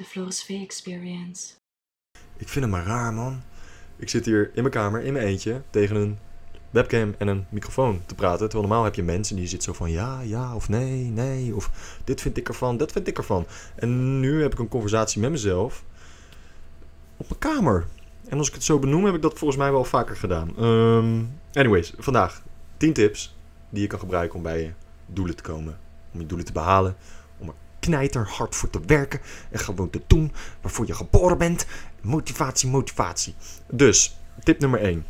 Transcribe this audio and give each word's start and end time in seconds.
The 0.00 0.06
Floris 0.06 0.46
Experience. 0.48 1.52
Ik 2.36 2.48
vind 2.48 2.64
het 2.64 2.74
maar 2.74 2.84
raar, 2.84 3.12
man. 3.12 3.42
Ik 3.96 4.08
zit 4.08 4.24
hier 4.24 4.50
in 4.54 4.62
mijn 4.62 4.70
kamer, 4.74 5.02
in 5.02 5.12
mijn 5.12 5.26
eentje, 5.26 5.62
tegen 5.70 5.96
een 5.96 6.18
webcam 6.70 7.14
en 7.18 7.28
een 7.28 7.46
microfoon 7.48 8.02
te 8.06 8.14
praten. 8.14 8.38
Terwijl 8.38 8.68
normaal 8.68 8.84
heb 8.84 8.94
je 8.94 9.02
mensen 9.02 9.36
die 9.36 9.46
zitten 9.46 9.74
zo 9.74 9.78
van 9.78 9.90
ja, 9.90 10.20
ja 10.20 10.54
of 10.54 10.68
nee, 10.68 11.04
nee. 11.04 11.54
Of 11.54 11.98
dit 12.04 12.20
vind 12.20 12.36
ik 12.36 12.48
ervan, 12.48 12.76
dat 12.76 12.92
vind 12.92 13.06
ik 13.06 13.18
ervan. 13.18 13.46
En 13.74 14.20
nu 14.20 14.42
heb 14.42 14.52
ik 14.52 14.58
een 14.58 14.68
conversatie 14.68 15.20
met 15.20 15.30
mezelf 15.30 15.84
op 17.16 17.28
mijn 17.28 17.54
kamer. 17.54 17.86
En 18.28 18.38
als 18.38 18.48
ik 18.48 18.54
het 18.54 18.64
zo 18.64 18.78
benoem, 18.78 19.04
heb 19.04 19.14
ik 19.14 19.22
dat 19.22 19.38
volgens 19.38 19.58
mij 19.58 19.72
wel 19.72 19.84
vaker 19.84 20.16
gedaan. 20.16 20.56
Ehm, 20.58 21.22
anyways, 21.52 21.92
vandaag 21.98 22.42
10 22.76 22.92
tips 22.92 23.36
die 23.70 23.82
je 23.82 23.88
kan 23.88 23.98
gebruiken 23.98 24.36
om 24.36 24.42
bij 24.42 24.60
je 24.62 24.72
doelen 25.06 25.36
te 25.36 25.42
komen. 25.42 25.78
Om 26.12 26.20
je 26.20 26.26
doelen 26.26 26.46
te 26.46 26.52
behalen. 26.52 26.96
Er 27.80 27.86
knijterhard 27.86 28.56
voor 28.56 28.70
te 28.70 28.80
werken. 28.86 29.20
En 29.50 29.58
gewoon 29.58 29.90
te 29.90 30.00
doen 30.06 30.32
waarvoor 30.60 30.86
je 30.86 30.94
geboren 30.94 31.38
bent. 31.38 31.66
Motivatie, 32.00 32.68
motivatie. 32.68 33.34
Dus, 33.70 34.18
tip 34.44 34.60
nummer 34.60 34.80
1. 34.80 35.06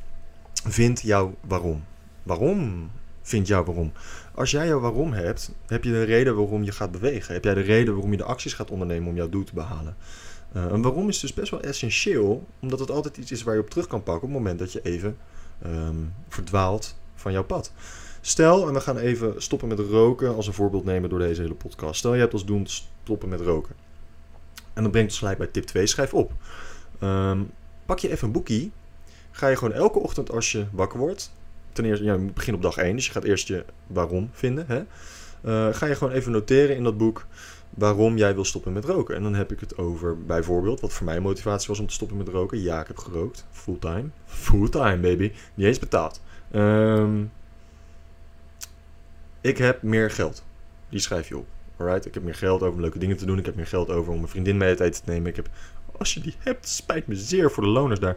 Vind 0.64 1.00
jouw 1.00 1.34
waarom. 1.40 1.84
Waarom 2.22 2.90
vind 3.22 3.46
jouw 3.46 3.64
waarom? 3.64 3.92
Als 4.34 4.50
jij 4.50 4.66
jouw 4.66 4.80
waarom 4.80 5.12
hebt, 5.12 5.52
heb 5.66 5.84
je 5.84 5.90
de 5.90 6.02
reden 6.02 6.36
waarom 6.36 6.62
je 6.62 6.72
gaat 6.72 6.90
bewegen. 6.90 7.34
Heb 7.34 7.44
jij 7.44 7.54
de 7.54 7.60
reden 7.60 7.94
waarom 7.94 8.10
je 8.10 8.16
de 8.16 8.24
acties 8.24 8.54
gaat 8.54 8.70
ondernemen 8.70 9.08
om 9.08 9.14
jouw 9.14 9.28
doel 9.28 9.44
te 9.44 9.54
behalen. 9.54 9.96
Uh, 10.56 10.64
een 10.68 10.82
waarom 10.82 11.08
is 11.08 11.20
dus 11.20 11.34
best 11.34 11.50
wel 11.50 11.60
essentieel, 11.60 12.46
omdat 12.60 12.78
het 12.78 12.90
altijd 12.90 13.16
iets 13.16 13.32
is 13.32 13.42
waar 13.42 13.54
je 13.54 13.60
op 13.60 13.70
terug 13.70 13.86
kan 13.86 14.02
pakken 14.02 14.28
op 14.28 14.28
het 14.28 14.38
moment 14.38 14.58
dat 14.58 14.72
je 14.72 14.82
even 14.82 15.16
um, 15.66 16.12
verdwaalt 16.28 16.96
van 17.14 17.32
jouw 17.32 17.44
pad. 17.44 17.72
Stel, 18.20 18.68
en 18.68 18.74
we 18.74 18.80
gaan 18.80 18.96
even 18.96 19.42
stoppen 19.42 19.68
met 19.68 19.78
roken 19.78 20.34
als 20.34 20.46
een 20.46 20.52
voorbeeld 20.52 20.84
nemen 20.84 21.10
door 21.10 21.18
deze 21.18 21.40
hele 21.40 21.54
podcast. 21.54 21.98
Stel, 21.98 22.14
je 22.14 22.20
hebt 22.20 22.32
als 22.32 22.44
doel 22.44 22.62
stoppen 22.66 23.28
met 23.28 23.40
roken. 23.40 23.74
En 24.72 24.82
dan 24.82 24.90
brengt 24.90 25.10
het 25.10 25.18
gelijk 25.18 25.38
bij 25.38 25.46
tip 25.46 25.64
2, 25.64 25.86
schrijf 25.86 26.14
op. 26.14 26.32
Um, 27.02 27.50
pak 27.86 27.98
je 27.98 28.10
even 28.10 28.26
een 28.26 28.32
boekie. 28.32 28.72
Ga 29.30 29.48
je 29.48 29.56
gewoon 29.56 29.74
elke 29.74 29.98
ochtend 29.98 30.30
als 30.30 30.52
je 30.52 30.66
wakker 30.72 30.98
wordt. 30.98 31.32
Ten 31.72 31.84
eerste, 31.84 32.04
ja, 32.04 32.12
je 32.12 32.18
beginnen 32.18 32.64
op 32.64 32.74
dag 32.74 32.84
1, 32.84 32.96
dus 32.96 33.06
je 33.06 33.12
gaat 33.12 33.24
eerst 33.24 33.48
je 33.48 33.64
waarom 33.86 34.30
vinden. 34.32 34.64
Hè? 34.66 34.82
Uh, 35.44 35.74
ga 35.74 35.86
je 35.86 35.94
gewoon 35.94 36.12
even 36.12 36.32
noteren 36.32 36.76
in 36.76 36.84
dat 36.84 36.98
boek 36.98 37.26
waarom 37.70 38.16
jij 38.16 38.34
wil 38.34 38.44
stoppen 38.44 38.72
met 38.72 38.84
roken. 38.84 39.16
En 39.16 39.22
dan 39.22 39.34
heb 39.34 39.52
ik 39.52 39.60
het 39.60 39.78
over 39.78 40.24
bijvoorbeeld, 40.24 40.80
wat 40.80 40.92
voor 40.92 41.06
mij 41.06 41.20
motivatie 41.20 41.68
was 41.68 41.78
om 41.78 41.86
te 41.86 41.92
stoppen 41.92 42.16
met 42.16 42.28
roken. 42.28 42.62
Ja, 42.62 42.80
ik 42.80 42.86
heb 42.86 42.98
gerookt. 42.98 43.46
Fulltime. 43.50 44.08
Fulltime, 44.26 44.96
baby. 44.96 45.32
Niet 45.54 45.66
eens 45.66 45.78
betaald. 45.78 46.20
Um, 46.54 47.30
ik 49.40 49.58
heb 49.58 49.82
meer 49.82 50.10
geld. 50.10 50.44
Die 50.88 51.00
schrijf 51.00 51.28
je 51.28 51.36
op. 51.36 51.46
Alright? 51.76 52.06
Ik 52.06 52.14
heb 52.14 52.22
meer 52.22 52.34
geld 52.34 52.62
over 52.62 52.74
om 52.74 52.80
leuke 52.80 52.98
dingen 52.98 53.16
te 53.16 53.26
doen. 53.26 53.38
Ik 53.38 53.46
heb 53.46 53.54
meer 53.54 53.66
geld 53.66 53.90
over 53.90 54.12
om 54.12 54.18
mijn 54.18 54.28
vriendin 54.28 54.56
mee 54.56 54.68
uit 54.68 54.80
eten 54.80 55.04
te 55.04 55.10
nemen. 55.10 55.30
Ik 55.30 55.36
heb, 55.36 55.48
als 55.98 56.14
je 56.14 56.20
die 56.20 56.34
hebt, 56.38 56.68
spijt 56.68 57.06
me 57.06 57.14
zeer 57.14 57.50
voor 57.50 57.62
de 57.62 57.68
loners 57.68 58.00
daar. 58.00 58.16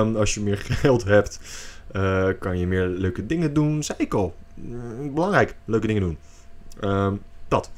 Um, 0.00 0.16
als 0.16 0.34
je 0.34 0.40
meer 0.40 0.58
geld 0.82 1.04
hebt, 1.04 1.40
uh, 1.92 2.28
kan 2.38 2.58
je 2.58 2.66
meer 2.66 2.86
leuke 2.86 3.26
dingen 3.26 3.52
doen. 3.52 3.82
Zei 3.82 3.98
ik 3.98 4.14
al. 4.14 4.34
Mm, 4.54 5.14
belangrijk, 5.14 5.54
leuke 5.64 5.86
dingen 5.86 6.02
doen. 6.02 6.18
Um, 6.80 7.22
dat. 7.48 7.70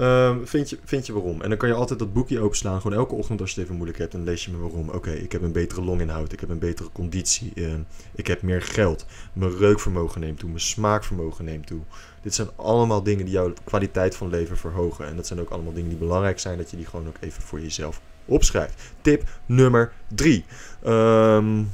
Um, 0.00 0.46
vind, 0.46 0.70
je, 0.70 0.78
vind 0.84 1.06
je 1.06 1.12
waarom? 1.12 1.42
En 1.42 1.48
dan 1.48 1.58
kan 1.58 1.68
je 1.68 1.74
altijd 1.74 1.98
dat 1.98 2.12
boekje 2.12 2.40
openslaan. 2.40 2.80
Gewoon 2.80 2.98
elke 2.98 3.14
ochtend 3.14 3.40
als 3.40 3.50
je 3.50 3.54
het 3.54 3.64
even 3.64 3.76
moeilijk 3.76 3.98
hebt. 3.98 4.14
En 4.14 4.24
lees 4.24 4.44
je 4.44 4.50
me 4.50 4.58
waarom. 4.58 4.88
Oké, 4.88 5.10
ik 5.10 5.32
heb 5.32 5.42
een 5.42 5.52
betere 5.52 5.82
longinhoud. 5.82 6.32
Ik 6.32 6.40
heb 6.40 6.48
een 6.48 6.58
betere 6.58 6.88
conditie. 6.92 7.52
Uh, 7.54 7.74
ik 8.14 8.26
heb 8.26 8.42
meer 8.42 8.62
geld. 8.62 9.06
Mijn 9.32 9.56
reukvermogen 9.56 10.20
neemt 10.20 10.38
toe. 10.38 10.48
Mijn 10.48 10.60
smaakvermogen 10.60 11.44
neemt 11.44 11.66
toe. 11.66 11.80
Dit 12.22 12.34
zijn 12.34 12.48
allemaal 12.56 13.02
dingen 13.02 13.24
die 13.24 13.34
jouw 13.34 13.52
kwaliteit 13.64 14.16
van 14.16 14.28
leven 14.28 14.56
verhogen. 14.56 15.06
En 15.06 15.16
dat 15.16 15.26
zijn 15.26 15.40
ook 15.40 15.50
allemaal 15.50 15.72
dingen 15.72 15.88
die 15.88 15.98
belangrijk 15.98 16.38
zijn. 16.38 16.58
Dat 16.58 16.70
je 16.70 16.76
die 16.76 16.86
gewoon 16.86 17.08
ook 17.08 17.16
even 17.20 17.42
voor 17.42 17.60
jezelf 17.60 18.00
opschrijft. 18.24 18.92
Tip 19.00 19.28
nummer 19.46 19.92
3. 20.08 20.44
Um, 20.86 21.70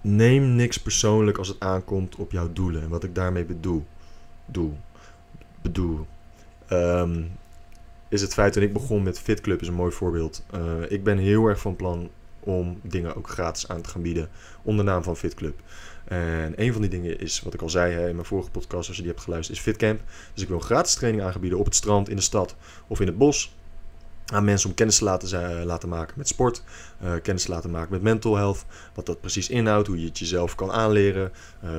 neem 0.00 0.54
niks 0.54 0.78
persoonlijk 0.78 1.38
als 1.38 1.48
het 1.48 1.60
aankomt 1.60 2.16
op 2.16 2.32
jouw 2.32 2.52
doelen. 2.52 2.82
En 2.82 2.88
wat 2.88 3.04
ik 3.04 3.14
daarmee 3.14 3.44
bedoel. 3.44 3.84
Doel. 4.46 4.76
Bedoel. 5.62 6.06
Um, 6.70 7.30
is 8.08 8.20
het 8.20 8.34
feit 8.34 8.54
dat 8.54 8.62
ik 8.62 8.72
begon 8.72 9.02
met 9.02 9.18
FitClub 9.18 9.60
is 9.60 9.68
een 9.68 9.74
mooi 9.74 9.92
voorbeeld. 9.92 10.44
Uh, 10.54 10.60
ik 10.88 11.04
ben 11.04 11.18
heel 11.18 11.46
erg 11.46 11.60
van 11.60 11.76
plan 11.76 12.10
om 12.40 12.80
dingen 12.82 13.16
ook 13.16 13.28
gratis 13.28 13.68
aan 13.68 13.80
te 13.80 13.88
gaan 13.88 14.02
bieden 14.02 14.28
onder 14.62 14.84
naam 14.84 15.02
van 15.02 15.16
FitClub. 15.16 15.60
En 16.04 16.52
een 16.56 16.72
van 16.72 16.80
die 16.80 16.90
dingen 16.90 17.18
is, 17.18 17.40
wat 17.40 17.54
ik 17.54 17.62
al 17.62 17.70
zei 17.70 18.08
in 18.08 18.14
mijn 18.14 18.26
vorige 18.26 18.50
podcast, 18.50 18.88
als 18.88 18.96
je 18.96 19.02
die 19.02 19.10
hebt 19.10 19.22
geluisterd, 19.22 19.58
is 19.58 19.64
FitCamp. 19.64 20.00
Dus 20.34 20.42
ik 20.42 20.48
wil 20.48 20.58
gratis 20.60 20.94
training 20.94 21.24
aangebieden 21.24 21.58
op 21.58 21.64
het 21.64 21.74
strand, 21.74 22.08
in 22.08 22.16
de 22.16 22.22
stad 22.22 22.56
of 22.86 23.00
in 23.00 23.06
het 23.06 23.18
bos. 23.18 23.54
Aan 24.26 24.44
mensen 24.44 24.68
om 24.68 24.74
kennis 24.74 24.98
te 24.98 25.04
laten, 25.04 25.64
laten 25.64 25.88
maken 25.88 26.14
met 26.16 26.28
sport, 26.28 26.62
uh, 27.02 27.12
kennis 27.22 27.44
te 27.44 27.50
laten 27.50 27.70
maken 27.70 27.92
met 27.92 28.02
mental 28.02 28.36
health. 28.36 28.64
Wat 28.94 29.06
dat 29.06 29.20
precies 29.20 29.48
inhoudt, 29.48 29.86
hoe 29.86 30.00
je 30.00 30.06
het 30.06 30.18
jezelf 30.18 30.54
kan 30.54 30.72
aanleren, 30.72 31.32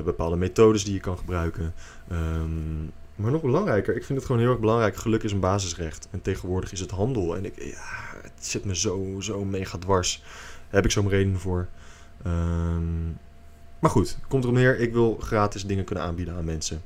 bepaalde 0.04 0.36
methodes 0.36 0.84
die 0.84 0.94
je 0.94 1.00
kan 1.00 1.18
gebruiken. 1.18 1.74
Um, 2.12 2.92
maar 3.14 3.30
nog 3.30 3.42
belangrijker, 3.42 3.96
ik 3.96 4.04
vind 4.04 4.18
het 4.18 4.26
gewoon 4.26 4.40
heel 4.40 4.50
erg 4.50 4.60
belangrijk. 4.60 4.96
Geluk 4.96 5.22
is 5.22 5.32
een 5.32 5.40
basisrecht. 5.40 6.08
En 6.10 6.22
tegenwoordig 6.22 6.72
is 6.72 6.80
het 6.80 6.90
handel. 6.90 7.36
En 7.36 7.44
ik, 7.44 7.62
ja, 7.62 8.20
het 8.22 8.32
zit 8.46 8.64
me 8.64 8.76
zo, 8.76 9.16
zo 9.20 9.44
mega 9.44 9.78
dwars. 9.78 10.22
Daar 10.22 10.82
heb 10.82 10.84
ik 10.84 10.90
zo'n 10.90 11.08
reden 11.08 11.38
voor. 11.38 11.68
Um, 12.26 13.18
maar 13.78 13.90
goed, 13.90 14.18
komt 14.28 14.42
erop 14.42 14.56
neer. 14.56 14.78
Ik 14.78 14.92
wil 14.92 15.16
gratis 15.20 15.66
dingen 15.66 15.84
kunnen 15.84 16.04
aanbieden 16.04 16.34
aan 16.34 16.44
mensen. 16.44 16.82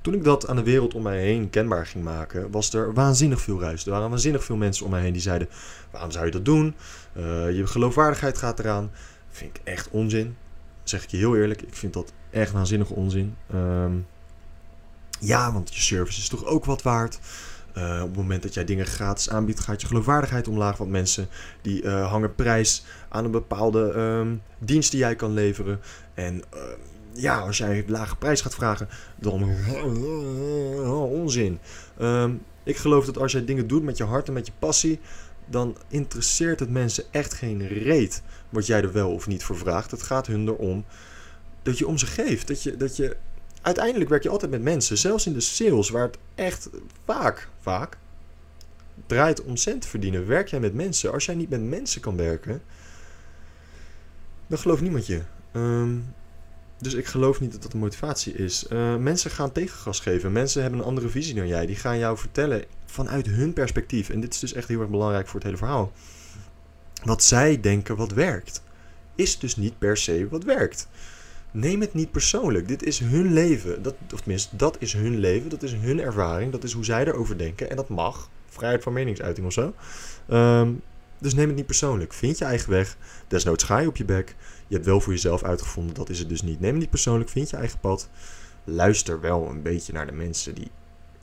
Toen 0.00 0.14
ik 0.14 0.24
dat 0.24 0.48
aan 0.48 0.56
de 0.56 0.62
wereld 0.62 0.94
om 0.94 1.02
mij 1.02 1.20
heen 1.20 1.50
kenbaar 1.50 1.86
ging 1.86 2.04
maken, 2.04 2.50
was 2.50 2.74
er 2.74 2.92
waanzinnig 2.92 3.40
veel 3.40 3.60
ruis. 3.60 3.84
Er 3.84 3.90
waren 3.90 4.10
waanzinnig 4.10 4.44
veel 4.44 4.56
mensen 4.56 4.84
om 4.84 4.90
mij 4.90 5.02
heen 5.02 5.12
die 5.12 5.22
zeiden: 5.22 5.48
Waarom 5.90 6.10
zou 6.10 6.24
je 6.24 6.30
dat 6.30 6.44
doen? 6.44 6.74
Uh, 7.16 7.22
je 7.56 7.66
geloofwaardigheid 7.66 8.38
gaat 8.38 8.58
eraan. 8.58 8.90
Vind 9.28 9.56
ik 9.56 9.62
echt 9.64 9.88
onzin. 9.90 10.36
zeg 10.82 11.02
ik 11.02 11.10
je 11.10 11.16
heel 11.16 11.36
eerlijk. 11.36 11.62
Ik 11.62 11.74
vind 11.74 11.92
dat 11.92 12.12
echt 12.30 12.52
waanzinnige 12.52 12.94
onzin. 12.94 13.36
Um, 13.54 14.06
ja, 15.20 15.52
want 15.52 15.74
je 15.74 15.80
service 15.80 16.20
is 16.20 16.28
toch 16.28 16.44
ook 16.44 16.64
wat 16.64 16.82
waard. 16.82 17.18
Uh, 17.76 18.00
op 18.02 18.08
het 18.08 18.16
moment 18.16 18.42
dat 18.42 18.54
jij 18.54 18.64
dingen 18.64 18.86
gratis 18.86 19.30
aanbiedt, 19.30 19.60
gaat 19.60 19.80
je 19.80 19.86
geloofwaardigheid 19.86 20.48
omlaag. 20.48 20.76
Want 20.76 20.90
mensen 20.90 21.28
die 21.62 21.82
uh, 21.82 22.10
hangen 22.10 22.34
prijs 22.34 22.84
aan 23.08 23.24
een 23.24 23.30
bepaalde 23.30 23.80
um, 23.80 24.42
dienst 24.58 24.90
die 24.90 25.00
jij 25.00 25.14
kan 25.14 25.32
leveren. 25.32 25.80
En 26.14 26.34
uh, 26.54 26.60
ja, 27.12 27.38
als 27.38 27.58
jij 27.58 27.78
een 27.78 27.84
lage 27.90 28.16
prijs 28.16 28.40
gaat 28.40 28.54
vragen, 28.54 28.88
dan 29.16 29.42
onzin. 31.22 31.58
Um, 32.00 32.42
ik 32.62 32.76
geloof 32.76 33.04
dat 33.04 33.18
als 33.18 33.32
jij 33.32 33.44
dingen 33.44 33.66
doet 33.66 33.82
met 33.82 33.96
je 33.96 34.04
hart 34.04 34.28
en 34.28 34.32
met 34.32 34.46
je 34.46 34.52
passie, 34.58 35.00
dan 35.46 35.76
interesseert 35.88 36.60
het 36.60 36.70
mensen 36.70 37.04
echt 37.10 37.34
geen 37.34 37.68
reet 37.68 38.22
wat 38.48 38.66
jij 38.66 38.82
er 38.82 38.92
wel 38.92 39.12
of 39.12 39.26
niet 39.26 39.44
voor 39.44 39.56
vraagt. 39.56 39.90
Het 39.90 40.02
gaat 40.02 40.26
hun 40.26 40.48
erom 40.48 40.84
dat 41.62 41.78
je 41.78 41.86
om 41.86 41.98
ze 41.98 42.06
geeft. 42.06 42.48
Dat 42.48 42.62
je, 42.62 42.76
dat 42.76 42.96
je 42.96 43.16
uiteindelijk 43.68 44.10
werk 44.10 44.22
je 44.22 44.28
altijd 44.28 44.50
met 44.50 44.62
mensen. 44.62 44.98
Zelfs 44.98 45.26
in 45.26 45.32
de 45.32 45.40
sales, 45.40 45.90
waar 45.90 46.06
het 46.06 46.18
echt 46.34 46.68
vaak, 47.04 47.48
vaak 47.60 47.96
draait 49.06 49.42
om 49.42 49.56
cent 49.56 49.86
verdienen, 49.86 50.26
werk 50.26 50.48
jij 50.48 50.60
met 50.60 50.74
mensen. 50.74 51.12
Als 51.12 51.24
jij 51.24 51.34
niet 51.34 51.48
met 51.48 51.62
mensen 51.62 52.00
kan 52.00 52.16
werken, 52.16 52.62
dan 54.46 54.58
gelooft 54.58 54.82
niemand 54.82 55.06
je. 55.06 55.22
Um, 55.52 56.14
dus 56.78 56.94
ik 56.94 57.06
geloof 57.06 57.40
niet 57.40 57.52
dat 57.52 57.62
dat 57.62 57.72
een 57.72 57.78
motivatie 57.78 58.32
is. 58.32 58.66
Uh, 58.72 58.96
mensen 58.96 59.30
gaan 59.30 59.52
tegengas 59.52 60.00
geven. 60.00 60.32
Mensen 60.32 60.62
hebben 60.62 60.80
een 60.80 60.86
andere 60.86 61.08
visie 61.08 61.34
dan 61.34 61.48
jij. 61.48 61.66
Die 61.66 61.76
gaan 61.76 61.98
jou 61.98 62.18
vertellen 62.18 62.64
vanuit 62.86 63.26
hun 63.26 63.52
perspectief. 63.52 64.08
En 64.08 64.20
dit 64.20 64.34
is 64.34 64.40
dus 64.40 64.52
echt 64.52 64.68
heel 64.68 64.80
erg 64.80 64.90
belangrijk 64.90 65.26
voor 65.26 65.34
het 65.34 65.44
hele 65.44 65.56
verhaal. 65.56 65.92
Wat 67.04 67.22
zij 67.22 67.60
denken 67.60 67.96
wat 67.96 68.12
werkt, 68.12 68.62
is 69.14 69.38
dus 69.38 69.56
niet 69.56 69.78
per 69.78 69.96
se 69.96 70.28
wat 70.30 70.44
werkt. 70.44 70.88
Neem 71.50 71.80
het 71.80 71.94
niet 71.94 72.10
persoonlijk. 72.10 72.68
Dit 72.68 72.82
is 72.82 72.98
hun 72.98 73.32
leven. 73.32 73.82
Dat, 73.82 73.94
of 74.14 74.20
tenminste, 74.20 74.56
dat 74.56 74.76
is 74.80 74.92
hun 74.92 75.18
leven. 75.18 75.50
Dat 75.50 75.62
is 75.62 75.72
hun 75.72 76.00
ervaring. 76.00 76.52
Dat 76.52 76.64
is 76.64 76.72
hoe 76.72 76.84
zij 76.84 77.06
erover 77.06 77.38
denken. 77.38 77.70
En 77.70 77.76
dat 77.76 77.88
mag. 77.88 78.30
Vrijheid 78.46 78.82
van 78.82 78.92
meningsuiting 78.92 79.46
of 79.46 79.52
zo. 79.52 79.74
Um, 80.30 80.80
dus 81.18 81.34
neem 81.34 81.46
het 81.46 81.56
niet 81.56 81.66
persoonlijk. 81.66 82.12
Vind 82.12 82.38
je 82.38 82.44
eigen 82.44 82.70
weg. 82.70 82.96
Desnoods 83.28 83.64
ga 83.64 83.78
je 83.78 83.88
op 83.88 83.96
je 83.96 84.04
bek. 84.04 84.34
Je 84.66 84.74
hebt 84.74 84.86
wel 84.86 85.00
voor 85.00 85.12
jezelf 85.12 85.42
uitgevonden. 85.42 85.94
Dat 85.94 86.08
is 86.08 86.18
het 86.18 86.28
dus 86.28 86.42
niet. 86.42 86.60
Neem 86.60 86.70
het 86.70 86.80
niet 86.80 86.90
persoonlijk. 86.90 87.30
Vind 87.30 87.50
je 87.50 87.56
eigen 87.56 87.78
pad. 87.78 88.08
Luister 88.64 89.20
wel 89.20 89.48
een 89.48 89.62
beetje 89.62 89.92
naar 89.92 90.06
de 90.06 90.12
mensen 90.12 90.54
die 90.54 90.70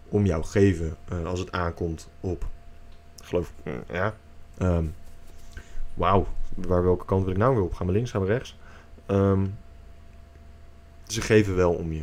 om 0.09 0.25
jou 0.25 0.43
geven. 0.43 0.97
Uh, 1.13 1.25
als 1.25 1.39
het 1.39 1.51
aankomt 1.51 2.09
op. 2.19 2.47
Geloof 3.23 3.51
ik. 3.63 3.73
Mm, 3.73 3.83
ja. 3.91 4.15
Um, 4.61 4.93
Wauw. 5.93 6.27
Waar 6.55 6.83
welke 6.83 7.05
kant 7.05 7.23
wil 7.23 7.31
ik 7.31 7.37
nou 7.37 7.55
weer 7.55 7.63
op? 7.63 7.73
Gaan 7.73 7.87
we 7.87 7.93
links? 7.93 8.11
Gaan 8.11 8.21
we 8.21 8.27
rechts? 8.27 8.57
Um, 9.07 9.57
ze 11.07 11.21
geven 11.21 11.55
wel 11.55 11.73
om 11.73 11.93
je. 11.93 12.01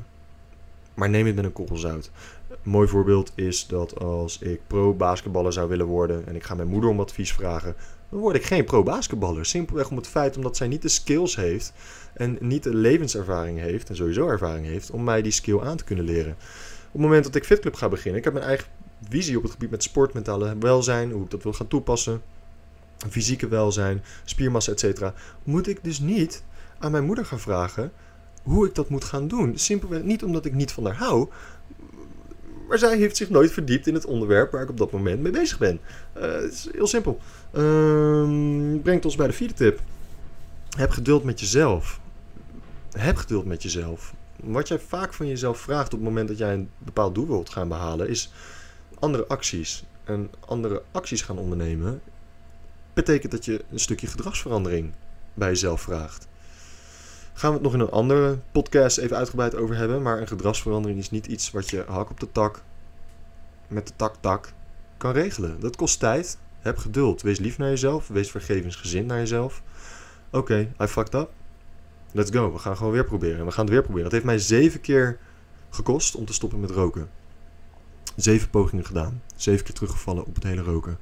Maar 0.94 1.10
neem 1.10 1.26
het 1.26 1.34
met 1.34 1.44
een 1.44 1.52
korrel 1.52 1.76
zout. 1.76 2.10
Een 2.48 2.70
mooi 2.70 2.88
voorbeeld 2.88 3.32
is 3.34 3.66
dat 3.66 4.00
als 4.00 4.38
ik 4.38 4.60
pro-basketballer 4.66 5.52
zou 5.52 5.68
willen 5.68 5.86
worden 5.86 6.26
en 6.26 6.36
ik 6.36 6.42
ga 6.42 6.54
mijn 6.54 6.68
moeder 6.68 6.90
om 6.90 7.00
advies 7.00 7.32
vragen, 7.32 7.74
dan 8.10 8.20
word 8.20 8.36
ik 8.36 8.44
geen 8.44 8.64
pro-basketballer. 8.64 9.46
Simpelweg 9.46 9.90
om 9.90 9.96
het 9.96 10.06
feit 10.06 10.36
omdat 10.36 10.56
zij 10.56 10.68
niet 10.68 10.82
de 10.82 10.88
skills 10.88 11.36
heeft 11.36 11.72
en 12.14 12.36
niet 12.40 12.62
de 12.62 12.74
levenservaring 12.74 13.58
heeft 13.58 13.88
en 13.88 13.96
sowieso 13.96 14.28
ervaring 14.28 14.66
heeft 14.66 14.90
om 14.90 15.04
mij 15.04 15.22
die 15.22 15.32
skill 15.32 15.60
aan 15.60 15.76
te 15.76 15.84
kunnen 15.84 16.04
leren. 16.04 16.32
Op 16.32 16.92
het 16.92 17.00
moment 17.00 17.24
dat 17.24 17.34
ik 17.34 17.44
FitClub 17.44 17.74
ga 17.74 17.88
beginnen, 17.88 18.18
ik 18.18 18.24
heb 18.24 18.32
mijn 18.32 18.46
eigen 18.46 18.66
visie 19.08 19.36
op 19.36 19.42
het 19.42 19.52
gebied 19.52 19.70
met 19.70 19.82
sport, 19.82 20.12
mentale 20.12 20.56
welzijn, 20.58 21.10
hoe 21.10 21.24
ik 21.24 21.30
dat 21.30 21.42
wil 21.42 21.52
gaan 21.52 21.68
toepassen, 21.68 22.22
fysieke 23.08 23.48
welzijn, 23.48 24.02
spiermassa, 24.24 24.72
etc., 24.72 25.10
moet 25.42 25.68
ik 25.68 25.84
dus 25.84 25.98
niet 25.98 26.42
aan 26.78 26.90
mijn 26.90 27.04
moeder 27.04 27.24
gaan 27.24 27.40
vragen 27.40 27.92
hoe 28.42 28.66
ik 28.66 28.74
dat 28.74 28.88
moet 28.88 29.04
gaan 29.04 29.28
doen. 29.28 29.58
Simpelweg 29.58 30.02
niet 30.02 30.24
omdat 30.24 30.44
ik 30.44 30.54
niet 30.54 30.72
van 30.72 30.84
haar 30.84 30.96
hou, 30.96 31.28
maar 32.68 32.78
zij 32.78 32.96
heeft 32.96 33.16
zich 33.16 33.30
nooit 33.30 33.52
verdiept 33.52 33.86
in 33.86 33.94
het 33.94 34.06
onderwerp 34.06 34.52
waar 34.52 34.62
ik 34.62 34.70
op 34.70 34.76
dat 34.76 34.92
moment 34.92 35.20
mee 35.20 35.32
bezig 35.32 35.58
ben. 35.58 35.80
Eh, 36.12 36.32
het 36.32 36.52
is 36.52 36.68
heel 36.72 36.86
simpel. 36.86 37.18
Ehm, 37.52 38.80
brengt 38.82 39.04
ons 39.04 39.16
bij 39.16 39.26
de 39.26 39.32
vierde 39.32 39.54
tip. 39.54 39.80
Heb 40.76 40.90
geduld 40.90 41.24
met 41.24 41.40
jezelf. 41.40 42.00
Heb 42.90 43.16
geduld 43.16 43.44
met 43.44 43.62
jezelf. 43.62 44.14
Wat 44.42 44.68
jij 44.68 44.78
vaak 44.78 45.14
van 45.14 45.26
jezelf 45.26 45.58
vraagt 45.58 45.86
op 45.86 45.98
het 45.98 46.08
moment 46.08 46.28
dat 46.28 46.38
jij 46.38 46.52
een 46.52 46.68
bepaald 46.78 47.14
doel 47.14 47.26
wilt 47.26 47.50
gaan 47.50 47.68
behalen, 47.68 48.08
is 48.08 48.32
andere 48.98 49.26
acties. 49.26 49.84
En 50.04 50.30
andere 50.46 50.82
acties 50.92 51.22
gaan 51.22 51.38
ondernemen, 51.38 52.02
betekent 52.92 53.32
dat 53.32 53.44
je 53.44 53.64
een 53.70 53.80
stukje 53.80 54.06
gedragsverandering 54.06 54.92
bij 55.34 55.48
jezelf 55.48 55.80
vraagt. 55.80 56.26
Gaan 57.32 57.50
we 57.50 57.54
het 57.56 57.64
nog 57.64 57.74
in 57.74 57.80
een 57.80 57.90
andere 57.90 58.38
podcast 58.52 58.98
even 58.98 59.16
uitgebreid 59.16 59.54
over 59.54 59.76
hebben. 59.76 60.02
Maar 60.02 60.20
een 60.20 60.28
gedragsverandering 60.28 60.98
is 60.98 61.10
niet 61.10 61.26
iets 61.26 61.50
wat 61.50 61.70
je 61.70 61.84
hak 61.88 62.10
op 62.10 62.20
de 62.20 62.32
tak 62.32 62.62
met 63.68 63.86
de 63.86 63.92
tak 63.96 64.14
tak 64.20 64.52
kan 64.96 65.12
regelen. 65.12 65.60
Dat 65.60 65.76
kost 65.76 65.98
tijd. 65.98 66.38
Heb 66.60 66.78
geduld. 66.78 67.22
Wees 67.22 67.38
lief 67.38 67.58
naar 67.58 67.68
jezelf. 67.68 68.08
Wees 68.08 68.30
vergevensgezind 68.30 69.06
naar 69.06 69.18
jezelf. 69.18 69.62
Oké, 70.30 70.68
I 70.82 70.86
fucked 70.86 71.14
up. 71.14 71.30
Let's 72.12 72.30
go. 72.30 72.52
We 72.52 72.58
gaan 72.58 72.76
gewoon 72.76 72.92
weer 72.92 73.04
proberen. 73.04 73.44
We 73.44 73.52
gaan 73.52 73.64
het 73.64 73.72
weer 73.72 73.82
proberen. 73.82 74.04
Het 74.04 74.12
heeft 74.12 74.24
mij 74.24 74.38
zeven 74.38 74.80
keer 74.80 75.18
gekost 75.70 76.14
om 76.14 76.24
te 76.24 76.32
stoppen 76.32 76.60
met 76.60 76.70
roken. 76.70 77.10
Zeven 78.16 78.50
pogingen 78.50 78.84
gedaan. 78.84 79.22
Zeven 79.36 79.64
keer 79.64 79.74
teruggevallen 79.74 80.26
op 80.26 80.34
het 80.34 80.44
hele 80.44 80.62
roken. 80.62 80.98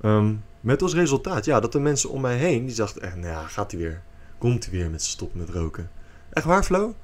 Ehm, 0.00 0.34
met 0.60 0.82
als 0.82 0.94
resultaat, 0.94 1.44
ja, 1.44 1.60
dat 1.60 1.72
de 1.72 1.80
mensen 1.80 2.10
om 2.10 2.20
mij 2.20 2.36
heen, 2.36 2.66
die 2.66 2.76
dachten 2.76 3.02
echt, 3.02 3.16
nou 3.16 3.26
ja, 3.26 3.46
gaat 3.46 3.70
hij 3.70 3.80
weer. 3.80 4.02
Komt 4.38 4.64
hij 4.64 4.72
weer 4.72 4.90
met 4.90 5.02
stoppen 5.02 5.38
met 5.38 5.48
roken. 5.48 5.90
Echt 6.30 6.46
waar, 6.46 6.64
Flo? 6.64 6.94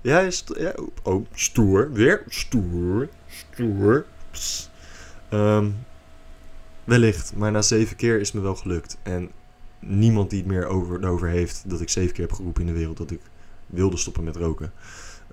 Ja, 0.00 0.20
is 0.20 0.44
oh, 1.02 1.26
stoer. 1.32 1.92
Weer 1.92 2.22
stoer. 2.28 3.08
Stoer. 3.28 4.06
Um, 5.32 5.76
wellicht, 6.84 7.34
maar 7.36 7.52
na 7.52 7.62
zeven 7.62 7.96
keer 7.96 8.20
is 8.20 8.26
het 8.26 8.36
me 8.36 8.40
wel 8.40 8.54
gelukt. 8.54 8.98
En 9.02 9.30
niemand 9.78 10.30
die 10.30 10.38
het 10.38 10.48
meer 10.48 10.66
over, 10.66 11.08
over 11.08 11.28
heeft 11.28 11.62
dat 11.66 11.80
ik 11.80 11.88
zeven 11.88 12.14
keer 12.14 12.24
heb 12.24 12.34
geroepen 12.34 12.60
in 12.60 12.66
de 12.66 12.78
wereld 12.78 12.96
dat 12.96 13.10
ik 13.10 13.20
wilde 13.66 13.96
stoppen 13.96 14.24
met 14.24 14.36
roken. 14.36 14.72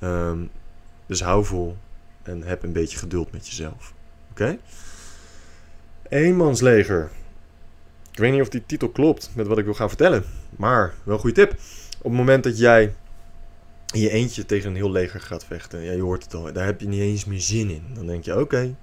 Um, 0.01 0.49
dus 1.05 1.21
hou 1.21 1.45
vol 1.45 1.77
en 2.23 2.43
heb 2.43 2.63
een 2.63 2.73
beetje 2.73 2.97
geduld 2.97 3.31
met 3.31 3.47
jezelf. 3.47 3.93
Oké? 4.31 4.57
Eenmansleger. 6.09 7.11
Ik 8.15 8.21
weet 8.21 8.31
niet 8.31 8.41
of 8.41 8.49
die 8.49 8.65
titel 8.65 8.89
klopt 8.89 9.29
met 9.33 9.47
wat 9.47 9.57
ik 9.57 9.65
wil 9.65 9.73
gaan 9.73 9.87
vertellen. 9.87 10.23
Maar 10.57 10.93
wel 11.03 11.13
een 11.13 11.19
goede 11.19 11.35
tip. 11.35 11.51
Op 11.97 12.03
het 12.03 12.13
moment 12.13 12.43
dat 12.43 12.57
jij 12.57 12.93
in 13.93 13.99
je 13.99 14.09
eentje 14.09 14.45
tegen 14.45 14.69
een 14.69 14.75
heel 14.75 14.91
leger 14.91 15.19
gaat 15.19 15.45
vechten. 15.45 15.81
Ja, 15.81 15.91
je 15.91 16.01
hoort 16.01 16.23
het 16.23 16.33
al. 16.33 16.53
Daar 16.53 16.65
heb 16.65 16.81
je 16.81 16.87
niet 16.87 17.01
eens 17.01 17.25
meer 17.25 17.41
zin 17.41 17.69
in. 17.69 17.83
Dan 17.93 18.05
denk 18.05 18.23
je, 18.23 18.39
oké, 18.39 18.75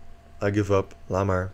I 0.43 0.53
give 0.53 0.75
up. 0.75 0.95
Laat 1.07 1.27
maar. 1.27 1.53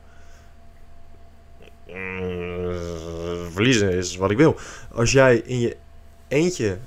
verliezen 3.52 3.92
is 3.92 4.16
wat 4.16 4.30
ik 4.30 4.36
wil. 4.36 4.56
Als 4.92 5.12
jij 5.12 5.36
in 5.36 5.60
je 5.60 5.76
eentje 6.28 6.78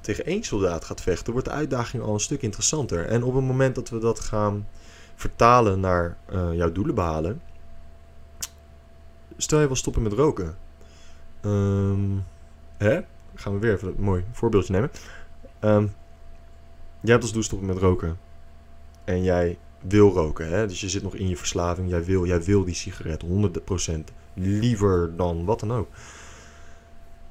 tegen 0.00 0.24
één 0.24 0.42
soldaat 0.42 0.84
gaat 0.84 1.00
vechten, 1.00 1.32
wordt 1.32 1.48
de 1.48 1.54
uitdaging 1.54 2.02
al 2.02 2.14
een 2.14 2.20
stuk 2.20 2.42
interessanter. 2.42 3.06
En 3.06 3.22
op 3.22 3.34
het 3.34 3.44
moment 3.44 3.74
dat 3.74 3.88
we 3.88 3.98
dat 3.98 4.20
gaan 4.20 4.68
vertalen 5.14 5.80
naar 5.80 6.16
uh, 6.32 6.48
jouw 6.52 6.72
doelen 6.72 6.94
behalen, 6.94 7.40
stel 9.36 9.60
je 9.60 9.66
wil 9.66 9.76
stoppen 9.76 10.02
met 10.02 10.12
roken. 10.12 10.56
Um, 11.44 12.24
hè? 12.76 13.00
Gaan 13.34 13.52
we 13.52 13.58
weer 13.58 13.72
even 13.72 13.88
een 13.88 14.04
mooi 14.04 14.24
voorbeeldje 14.32 14.72
nemen. 14.72 14.90
Um, 15.60 15.92
jij 17.00 17.12
hebt 17.12 17.22
als 17.22 17.32
doel 17.32 17.42
stoppen 17.42 17.68
met 17.68 17.78
roken. 17.78 18.18
En 19.04 19.22
jij 19.22 19.58
wil 19.80 20.12
roken. 20.12 20.48
Hè? 20.48 20.66
Dus 20.66 20.80
je 20.80 20.88
zit 20.88 21.02
nog 21.02 21.14
in 21.14 21.28
je 21.28 21.36
verslaving. 21.36 21.90
Jij 21.90 22.04
wil, 22.04 22.26
jij 22.26 22.42
wil 22.42 22.64
die 22.64 22.74
sigaret 22.74 23.24
100%. 23.24 23.28
Liever 24.34 25.16
dan 25.16 25.44
wat 25.44 25.60
dan 25.60 25.72
ook. 25.72 25.88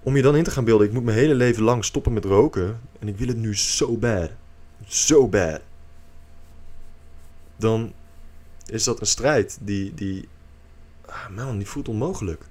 Om 0.04 0.16
je 0.16 0.22
dan 0.22 0.36
in 0.36 0.44
te 0.44 0.52
gaan 0.52 0.66
beelden, 0.66 0.88
ik 0.88 0.94
moet 0.94 1.04
mijn 1.04 1.18
hele 1.18 1.36
leven 1.36 1.64
lang 1.64 1.86
stoppen 1.86 2.14
met 2.14 2.26
roken. 2.26 2.80
En 3.00 3.08
ik 3.08 3.18
wil 3.18 3.28
het 3.28 3.38
nu 3.38 3.56
zo 3.56 3.98
bad. 3.98 4.30
Zo 4.86 5.28
bad. 5.28 5.62
Dan 7.56 7.94
is 8.66 8.84
dat 8.84 9.00
een 9.00 9.08
strijd 9.08 9.58
die, 9.62 9.94
die 9.94 10.28
ah 11.14 11.30
man, 11.36 11.58
die 11.58 11.68
voelt 11.68 11.88
onmogelijk. 11.88 12.42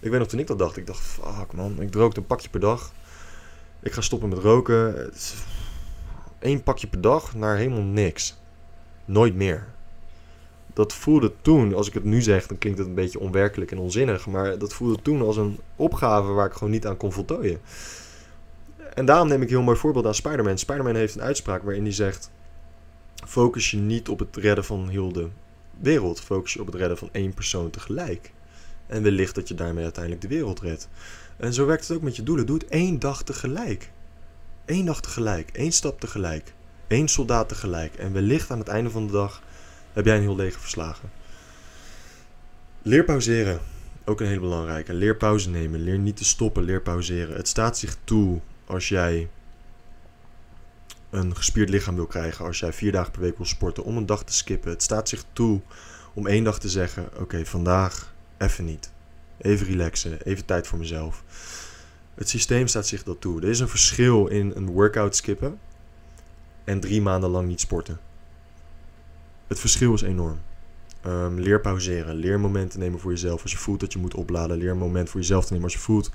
Ik 0.00 0.10
weet 0.10 0.18
nog 0.18 0.28
toen 0.28 0.38
ik 0.38 0.46
dat 0.46 0.58
dacht. 0.58 0.76
Ik 0.76 0.86
dacht, 0.86 1.00
fuck 1.00 1.52
man, 1.52 1.80
ik 1.80 1.94
rookte 1.94 2.20
een 2.20 2.26
pakje 2.26 2.48
per 2.48 2.60
dag. 2.60 2.92
Ik 3.80 3.92
ga 3.92 4.00
stoppen 4.00 4.28
met 4.28 4.38
roken. 4.38 5.12
Eén 6.38 6.62
pakje 6.62 6.86
per 6.86 7.00
dag 7.00 7.34
naar 7.34 7.56
helemaal 7.56 7.82
niks. 7.82 8.36
Nooit 9.04 9.34
meer. 9.34 9.66
Dat 10.74 10.92
voelde 10.92 11.32
toen, 11.42 11.74
als 11.74 11.88
ik 11.88 11.94
het 11.94 12.04
nu 12.04 12.22
zeg, 12.22 12.46
dan 12.46 12.58
klinkt 12.58 12.78
het 12.78 12.88
een 12.88 12.94
beetje 12.94 13.18
onwerkelijk 13.18 13.70
en 13.70 13.78
onzinnig. 13.78 14.26
Maar 14.26 14.58
dat 14.58 14.72
voelde 14.72 15.02
toen 15.02 15.22
als 15.22 15.36
een 15.36 15.58
opgave 15.76 16.32
waar 16.32 16.46
ik 16.46 16.52
gewoon 16.52 16.72
niet 16.72 16.86
aan 16.86 16.96
kon 16.96 17.12
voltooien. 17.12 17.60
En 18.94 19.04
daarom 19.04 19.28
neem 19.28 19.42
ik 19.42 19.48
een 19.48 19.54
heel 19.54 19.64
mooi 19.64 19.78
voorbeeld 19.78 20.06
aan 20.06 20.14
Spider-Man. 20.14 20.58
Spider-Man 20.58 20.94
heeft 20.94 21.14
een 21.14 21.22
uitspraak 21.22 21.62
waarin 21.62 21.82
hij 21.82 21.92
zegt: 21.92 22.30
Focus 23.26 23.70
je 23.70 23.76
niet 23.76 24.08
op 24.08 24.18
het 24.18 24.36
redden 24.36 24.64
van 24.64 24.88
heel 24.88 25.12
de 25.12 25.28
wereld. 25.82 26.20
Focus 26.20 26.52
je 26.52 26.60
op 26.60 26.66
het 26.66 26.74
redden 26.74 26.98
van 26.98 27.08
één 27.12 27.34
persoon 27.34 27.70
tegelijk. 27.70 28.32
En 28.86 29.02
wellicht 29.02 29.34
dat 29.34 29.48
je 29.48 29.54
daarmee 29.54 29.84
uiteindelijk 29.84 30.22
de 30.22 30.28
wereld 30.28 30.60
redt. 30.60 30.88
En 31.36 31.52
zo 31.52 31.66
werkt 31.66 31.88
het 31.88 31.96
ook 31.96 32.02
met 32.02 32.16
je 32.16 32.22
doelen. 32.22 32.46
Doe 32.46 32.58
het 32.58 32.68
één 32.68 32.98
dag 32.98 33.22
tegelijk. 33.22 33.90
Eén 34.66 34.84
dag 34.84 35.00
tegelijk. 35.00 35.50
één 35.50 35.72
stap 35.72 36.00
tegelijk. 36.00 36.52
één 36.86 37.08
soldaat 37.08 37.48
tegelijk. 37.48 37.94
En 37.94 38.12
wellicht 38.12 38.50
aan 38.50 38.58
het 38.58 38.68
einde 38.68 38.90
van 38.90 39.06
de 39.06 39.12
dag 39.12 39.42
heb 39.92 40.04
jij 40.04 40.16
een 40.16 40.22
heel 40.22 40.36
leger 40.36 40.60
verslagen. 40.60 41.10
Leer 42.82 43.04
pauzeren. 43.04 43.60
Ook 44.04 44.20
een 44.20 44.26
hele 44.26 44.40
belangrijke. 44.40 44.94
Leer 44.94 45.16
pauze 45.16 45.50
nemen. 45.50 45.80
Leer 45.80 45.98
niet 45.98 46.16
te 46.16 46.24
stoppen. 46.24 46.62
Leer 46.62 46.82
pauzeren. 46.82 47.36
Het 47.36 47.48
staat 47.48 47.78
zich 47.78 47.96
toe 48.04 48.40
als 48.66 48.88
jij 48.88 49.28
een 51.12 51.36
gespierd 51.36 51.68
lichaam 51.68 51.94
wil 51.94 52.06
krijgen, 52.06 52.44
als 52.44 52.58
jij 52.58 52.72
vier 52.72 52.92
dagen 52.92 53.12
per 53.12 53.20
week 53.20 53.36
wil 53.36 53.46
sporten, 53.46 53.84
om 53.84 53.96
een 53.96 54.06
dag 54.06 54.24
te 54.24 54.32
skippen. 54.32 54.70
Het 54.70 54.82
staat 54.82 55.08
zich 55.08 55.24
toe 55.32 55.60
om 56.14 56.26
één 56.26 56.44
dag 56.44 56.58
te 56.58 56.68
zeggen: 56.68 57.08
Oké, 57.18 57.44
vandaag 57.46 58.14
even 58.38 58.64
niet. 58.64 58.90
Even 59.38 59.66
relaxen, 59.66 60.22
even 60.22 60.44
tijd 60.44 60.66
voor 60.66 60.78
mezelf. 60.78 61.22
Het 62.14 62.28
systeem 62.28 62.66
staat 62.66 62.86
zich 62.86 63.02
dat 63.02 63.20
toe. 63.20 63.40
Er 63.40 63.48
is 63.48 63.60
een 63.60 63.68
verschil 63.68 64.26
in 64.26 64.52
een 64.54 64.70
workout 64.70 65.16
skippen 65.16 65.58
en 66.64 66.80
drie 66.80 67.02
maanden 67.02 67.30
lang 67.30 67.48
niet 67.48 67.60
sporten. 67.60 68.00
Het 69.46 69.58
verschil 69.58 69.94
is 69.94 70.02
enorm. 70.02 70.38
Um, 71.06 71.40
leer 71.40 71.60
pauzeren. 71.60 72.14
Leer 72.14 72.40
momenten 72.40 72.78
nemen 72.78 73.00
voor 73.00 73.10
jezelf 73.10 73.42
als 73.42 73.52
je 73.52 73.58
voelt 73.58 73.80
dat 73.80 73.92
je 73.92 73.98
moet 73.98 74.14
opladen. 74.14 74.56
Leer 74.56 74.70
een 74.70 74.78
moment 74.78 75.10
voor 75.10 75.20
jezelf 75.20 75.44
te 75.44 75.52
nemen 75.52 75.66
als 75.66 75.76
je 75.76 75.82
voelt 75.82 76.10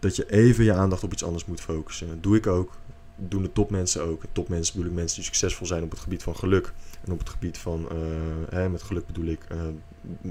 dat 0.00 0.16
je 0.16 0.30
even 0.30 0.64
je 0.64 0.72
aandacht 0.72 1.02
op 1.02 1.12
iets 1.12 1.24
anders 1.24 1.44
moet 1.44 1.60
focussen. 1.60 2.08
Dat 2.08 2.22
doe 2.22 2.36
ik 2.36 2.46
ook 2.46 2.72
doen 3.18 3.42
de 3.42 3.52
topmensen 3.52 4.02
ook. 4.02 4.22
Topmensen 4.32 4.74
bedoel 4.74 4.90
ik 4.90 4.96
mensen 4.96 5.16
die 5.16 5.24
succesvol 5.24 5.66
zijn 5.66 5.82
op 5.82 5.90
het 5.90 6.00
gebied 6.00 6.22
van 6.22 6.36
geluk. 6.36 6.72
En 7.04 7.12
op 7.12 7.18
het 7.18 7.28
gebied 7.28 7.58
van, 7.58 7.88
uh, 7.92 7.98
hè, 8.48 8.68
met 8.68 8.82
geluk 8.82 9.06
bedoel 9.06 9.26
ik 9.26 9.40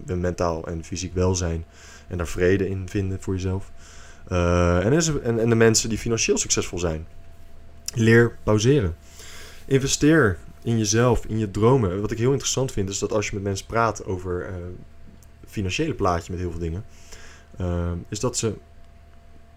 uh, 0.05 0.15
mentaal 0.15 0.67
en 0.67 0.83
fysiek 0.83 1.13
welzijn. 1.13 1.65
En 2.07 2.17
daar 2.17 2.27
vrede 2.27 2.69
in 2.69 2.89
vinden 2.89 3.21
voor 3.21 3.33
jezelf. 3.33 3.71
Uh, 4.31 4.85
en, 4.85 4.93
is, 4.93 5.07
en, 5.07 5.39
en 5.39 5.49
de 5.49 5.55
mensen 5.55 5.89
die 5.89 5.97
financieel 5.97 6.37
succesvol 6.37 6.79
zijn. 6.79 7.07
Leer 7.93 8.37
pauzeren. 8.43 8.95
Investeer 9.65 10.37
in 10.63 10.77
jezelf, 10.77 11.25
in 11.25 11.37
je 11.37 11.51
dromen. 11.51 12.01
Wat 12.01 12.11
ik 12.11 12.17
heel 12.17 12.31
interessant 12.31 12.71
vind, 12.71 12.89
is 12.89 12.99
dat 12.99 13.11
als 13.11 13.27
je 13.27 13.35
met 13.35 13.43
mensen 13.43 13.65
praat 13.65 14.05
over 14.05 14.53
financiële 15.47 15.93
plaatje 15.93 16.31
met 16.31 16.41
heel 16.41 16.51
veel 16.51 16.59
dingen, 16.59 16.85
is 18.09 18.19
dat 18.19 18.37
ze 18.37 18.53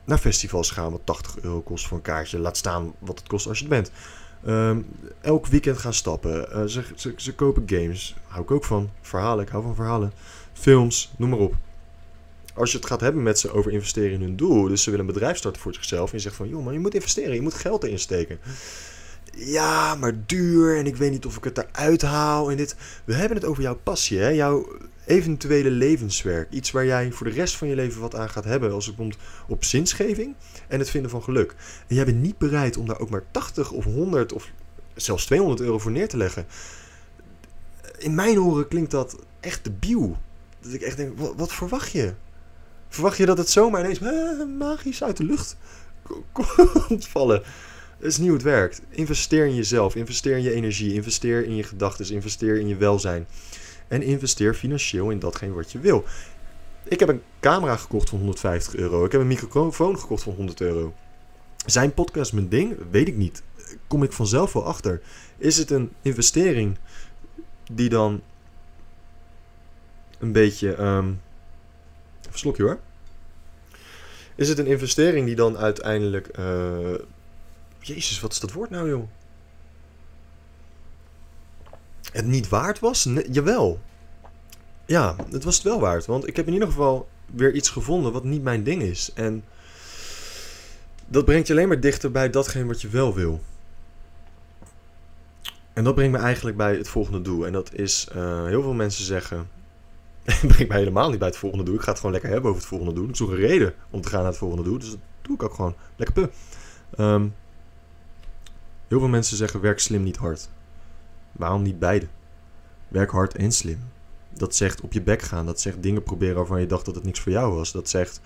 naar 0.05 0.19
festivals 0.19 0.71
gaan 0.71 0.91
wat 0.91 1.01
80 1.05 1.41
euro 1.41 1.61
kost 1.61 1.87
voor 1.87 1.97
een 1.97 2.03
kaartje. 2.03 2.39
Laat 2.39 2.57
staan 2.57 2.95
wat 2.99 3.19
het 3.19 3.29
kost 3.29 3.47
als 3.47 3.59
je 3.59 3.65
het 3.65 3.73
bent. 3.73 3.91
Um, 4.47 4.87
elk 5.21 5.47
weekend 5.47 5.79
gaan 5.79 5.95
stappen. 5.95 6.49
Uh, 6.53 6.65
ze, 6.65 6.83
ze, 6.95 7.15
ze, 7.17 7.35
kopen 7.35 7.63
games. 7.67 8.17
Hou 8.27 8.43
ik 8.43 8.51
ook 8.51 8.65
van. 8.65 8.91
Verhalen. 9.01 9.45
Ik 9.45 9.51
hou 9.51 9.63
van 9.63 9.75
verhalen. 9.75 10.13
Films. 10.53 11.13
Noem 11.17 11.31
maar 11.31 11.39
op. 11.39 11.55
Als 12.55 12.71
je 12.71 12.77
het 12.77 12.87
gaat 12.87 13.01
hebben 13.01 13.23
met 13.23 13.39
ze 13.39 13.53
over 13.53 13.73
investeren 13.73 14.13
in 14.13 14.21
hun 14.21 14.37
doel. 14.37 14.69
Dus 14.69 14.83
ze 14.83 14.91
willen 14.91 15.07
een 15.07 15.13
bedrijf 15.13 15.37
starten 15.37 15.63
voor 15.63 15.75
zichzelf. 15.75 16.11
En 16.11 16.17
je 16.17 16.23
zegt 16.23 16.37
van, 16.37 16.49
joh, 16.49 16.65
maar 16.65 16.73
je 16.73 16.79
moet 16.79 16.95
investeren. 16.95 17.35
Je 17.35 17.43
moet 17.43 17.55
geld 17.55 17.85
erin 17.85 17.99
steken. 17.99 18.39
Ja, 19.37 19.95
maar 19.95 20.13
duur. 20.27 20.79
En 20.79 20.87
ik 20.87 20.97
weet 20.97 21.11
niet 21.11 21.27
of 21.27 21.37
ik 21.37 21.45
het 21.45 21.59
eruit 21.59 22.03
haal. 22.03 22.51
En 22.51 22.57
dit. 22.57 22.77
We 23.05 23.15
hebben 23.15 23.37
het 23.37 23.47
over 23.47 23.63
jouw 23.63 23.79
passie. 23.83 24.19
Hè? 24.19 24.29
Jouw 24.29 24.67
eventuele 25.11 25.71
levenswerk. 25.71 26.51
Iets 26.51 26.71
waar 26.71 26.87
jij 26.87 27.13
voor 27.13 27.27
de 27.27 27.33
rest 27.33 27.57
van 27.57 27.69
je 27.69 27.75
leven 27.75 28.01
wat 28.01 28.15
aan 28.15 28.31
gaat 28.31 28.45
hebben 28.45 28.73
als 28.73 28.87
het 28.87 28.97
komt 28.97 29.17
op 29.49 29.65
zinsgeving 29.65 30.35
en 30.69 30.79
het 30.79 30.91
vinden 30.91 31.11
van 31.11 31.23
geluk. 31.23 31.55
En 31.87 31.95
jij 31.95 32.05
bent 32.05 32.21
niet 32.23 32.39
bereid 32.39 32.77
om 32.77 32.87
daar 32.87 32.99
ook 33.01 33.11
maar 33.11 33.25
80 33.31 33.71
of 33.73 33.85
100 33.85 34.33
of 34.33 34.51
zelfs 34.95 35.27
200 35.27 35.61
euro 35.61 35.79
voor 35.79 35.91
neer 35.91 36.09
te 36.09 36.17
leggen. 36.17 36.47
in 37.99 38.15
mijn 38.15 38.41
oren 38.41 38.69
klinkt 38.69 38.91
dat 38.91 39.17
echt 39.41 39.65
debiel. 39.65 40.17
Dat 40.61 40.73
ik 40.73 40.81
echt 40.83 40.97
denk, 40.97 41.19
wat, 41.19 41.33
wat 41.37 41.53
verwacht 41.53 41.91
je? 41.93 42.13
Verwacht 42.89 43.17
je 43.17 43.27
dat 43.27 43.39
het 43.39 43.51
zomaar 43.51 43.81
ineens 43.81 44.01
eh, 44.01 44.47
magisch 44.59 45.03
uit 45.03 45.17
de 45.17 45.25
lucht 45.25 45.57
ko- 46.33 46.67
komt 46.87 47.07
vallen? 47.09 47.43
Dat 47.99 48.09
is 48.11 48.17
niet 48.17 48.27
hoe 48.27 48.37
het 48.37 48.47
werkt. 48.47 48.81
Investeer 48.89 49.47
in 49.47 49.55
jezelf, 49.55 49.95
investeer 49.95 50.37
in 50.37 50.43
je 50.43 50.53
energie, 50.53 50.95
investeer 50.95 51.45
in 51.45 51.57
je 51.57 51.63
gedachten, 51.63 52.11
investeer 52.15 52.59
in 52.59 52.69
je 52.69 52.77
welzijn. 52.77 53.27
En 53.91 54.03
investeer 54.03 54.55
financieel 54.55 55.11
in 55.11 55.19
datgene 55.19 55.53
wat 55.53 55.73
je 55.73 55.79
wil. 55.79 56.05
Ik 56.85 57.01
heb 57.01 57.09
een 57.09 57.23
camera 57.41 57.77
gekocht 57.77 58.09
van 58.09 58.19
150 58.19 58.75
euro. 58.75 59.05
Ik 59.05 59.13
heb 59.13 59.21
een 59.21 59.27
microfoon 59.27 59.99
gekocht 59.99 60.23
van 60.23 60.35
100 60.35 60.61
euro. 60.61 60.95
Zijn 61.67 61.95
podcast 61.95 62.33
mijn 62.33 62.49
ding? 62.49 62.77
Weet 62.91 63.09
ik 63.09 63.17
niet. 63.17 63.43
Kom 63.87 64.03
ik 64.03 64.13
vanzelf 64.13 64.53
wel 64.53 64.65
achter. 64.65 65.01
Is 65.39 65.57
het 65.57 65.71
een 65.71 65.93
investering 66.03 66.79
die 67.73 67.89
dan 67.89 68.23
een 70.19 70.33
beetje. 70.33 70.75
ehm 70.75 71.07
even 72.21 72.33
een 72.33 72.39
slokje 72.39 72.63
hoor. 72.63 72.79
Is 74.35 74.49
het 74.49 74.59
een 74.59 74.67
investering 74.67 75.27
die 75.27 75.37
dan 75.37 75.57
uiteindelijk. 75.57 76.27
eh, 76.27 76.95
Jezus, 77.79 78.21
wat 78.21 78.33
is 78.33 78.41
dat 78.41 78.53
woord 78.53 78.71
nou, 78.71 78.89
joh? 78.89 79.09
Het 82.13 82.27
niet 82.27 82.49
waard 82.49 82.79
was? 82.79 83.09
Jawel. 83.31 83.81
Ja, 84.87 85.17
het 85.31 85.45
was 85.45 85.55
het 85.55 85.65
wel 85.65 85.81
waard. 85.81 86.07
Want 86.07 86.27
ik 86.29 86.37
heb 86.37 86.47
in 86.47 86.53
ieder 86.53 86.69
geval 86.69 87.09
weer 87.27 87.55
iets 87.55 87.69
gevonden 87.69 88.13
wat 88.13 88.25
niet 88.25 88.43
mijn 88.43 88.63
ding 88.63 88.83
is. 88.83 89.11
En 89.15 89.45
dat 91.07 91.25
brengt 91.25 91.47
je 91.47 91.53
alleen 91.53 91.69
maar 91.69 91.81
dichter 91.81 92.11
bij 92.11 92.31
datgene 92.31 92.67
wat 92.67 92.81
je 92.81 92.89
wel 92.89 93.15
wil. 93.15 93.41
En 95.73 95.85
dat 95.85 95.95
brengt 95.95 96.13
me 96.13 96.19
eigenlijk 96.19 96.57
bij 96.57 96.77
het 96.77 96.89
volgende 96.89 97.23
doel. 97.23 97.47
En 97.47 97.53
dat 97.53 97.75
is, 97.75 98.09
eh, 98.13 98.45
heel 98.45 98.63
veel 98.63 98.75
mensen 98.75 99.05
zeggen... 99.05 99.49
Het 100.25 100.49
brengt 100.49 100.69
mij 100.69 100.79
helemaal 100.79 101.11
niet 101.11 101.19
bij 101.19 101.29
het 101.29 101.37
volgende 101.37 101.65
doel. 101.65 101.75
Ik 101.75 101.81
ga 101.81 101.89
het 101.89 101.97
gewoon 101.97 102.13
lekker 102.13 102.31
hebben 102.31 102.51
over 102.51 102.63
het 102.63 102.71
volgende 102.71 102.95
doel. 102.95 103.09
Ik 103.09 103.17
zoek 103.17 103.31
een 103.31 103.37
reden 103.37 103.75
om 103.91 104.01
te 104.01 104.09
gaan 104.09 104.19
naar 104.19 104.29
het 104.29 104.39
volgende 104.39 104.63
doel. 104.63 104.79
Dus 104.79 104.91
dat 104.91 104.99
doe 105.23 105.35
ik 105.35 105.43
ook 105.43 105.55
gewoon. 105.55 105.75
Lekker 105.97 106.15
puh. 106.15 106.33
Ehm, 106.97 107.29
heel 108.89 108.99
veel 108.99 109.09
mensen 109.09 109.37
zeggen 109.37 109.61
werk 109.61 109.79
slim 109.79 110.03
niet 110.03 110.17
hard. 110.17 110.49
Waarom 111.33 111.63
niet 111.63 111.79
beide? 111.79 112.07
Werk 112.89 113.11
hard 113.11 113.37
en 113.37 113.53
slim. 113.53 113.79
Dat 114.35 114.57
zegt 114.57 114.81
op 114.81 114.93
je 114.93 115.03
bek 115.03 115.23
gaan. 115.23 115.47
Dat 115.47 115.61
zegt 115.61 115.83
dingen 115.83 116.03
proberen 116.03 116.37
waarvan 116.37 116.61
je 116.61 116.67
dacht 116.67 116.85
dat 116.85 116.95
het 116.95 117.05
niks 117.05 117.21
voor 117.21 117.33
jou 117.33 117.55
was. 117.55 117.73
Dat 117.73 117.89
zegt 117.89 118.21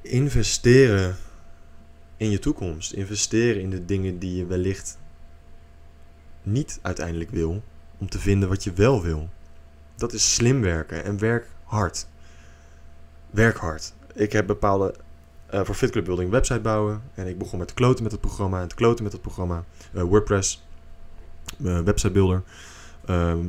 investeren 0.00 1.16
in 2.16 2.30
je 2.30 2.38
toekomst. 2.38 2.92
Investeren 2.92 3.62
in 3.62 3.70
de 3.70 3.84
dingen 3.84 4.18
die 4.18 4.36
je 4.36 4.46
wellicht 4.46 4.98
niet 6.42 6.78
uiteindelijk 6.82 7.30
wil. 7.30 7.62
Om 7.98 8.08
te 8.08 8.18
vinden 8.18 8.48
wat 8.48 8.64
je 8.64 8.72
wel 8.72 9.02
wil. 9.02 9.28
Dat 9.94 10.12
is 10.12 10.34
slim 10.34 10.60
werken 10.60 11.04
en 11.04 11.18
werk 11.18 11.46
hard. 11.64 12.06
Werk 13.30 13.56
hard. 13.56 13.94
Ik 14.14 14.32
heb 14.32 14.46
bepaalde 14.46 14.94
eh, 15.46 15.64
voor 15.64 15.74
Fit 15.74 15.90
Club 15.90 16.04
Building 16.04 16.30
website 16.30 16.60
bouwen. 16.60 17.02
En 17.14 17.26
ik 17.26 17.38
begon 17.38 17.58
met 17.58 17.68
te 17.68 17.74
kloten 17.74 18.02
met 18.02 18.12
het 18.12 18.20
programma 18.20 18.60
en 18.60 18.68
te 18.68 18.74
kloten 18.74 19.04
met 19.04 19.12
het 19.12 19.22
programma. 19.22 19.64
Eh, 19.92 20.02
WordPress, 20.02 20.64
eh, 21.64 21.80
website 21.80 22.12
builder. 22.12 22.42
Ehm, 23.06 23.44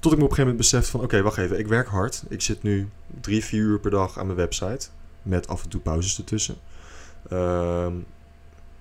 tot 0.00 0.12
ik 0.12 0.18
me 0.18 0.24
op 0.24 0.30
een 0.30 0.36
gegeven 0.36 0.40
moment 0.40 0.56
besefte 0.56 0.90
van 0.90 1.00
oké, 1.00 1.22
wacht 1.22 1.38
even, 1.38 1.58
ik 1.58 1.66
werk 1.66 1.88
hard. 1.88 2.24
Ik 2.28 2.40
zit 2.40 2.62
nu 2.62 2.88
drie, 3.20 3.44
vier 3.44 3.62
uur 3.62 3.80
per 3.80 3.90
dag 3.90 4.18
aan 4.18 4.26
mijn 4.26 4.38
website. 4.38 4.88
Met 5.22 5.48
af 5.48 5.62
en 5.62 5.68
toe 5.68 5.80
pauzes 5.80 6.18
ertussen. 6.18 6.56
Ehm, 7.28 7.92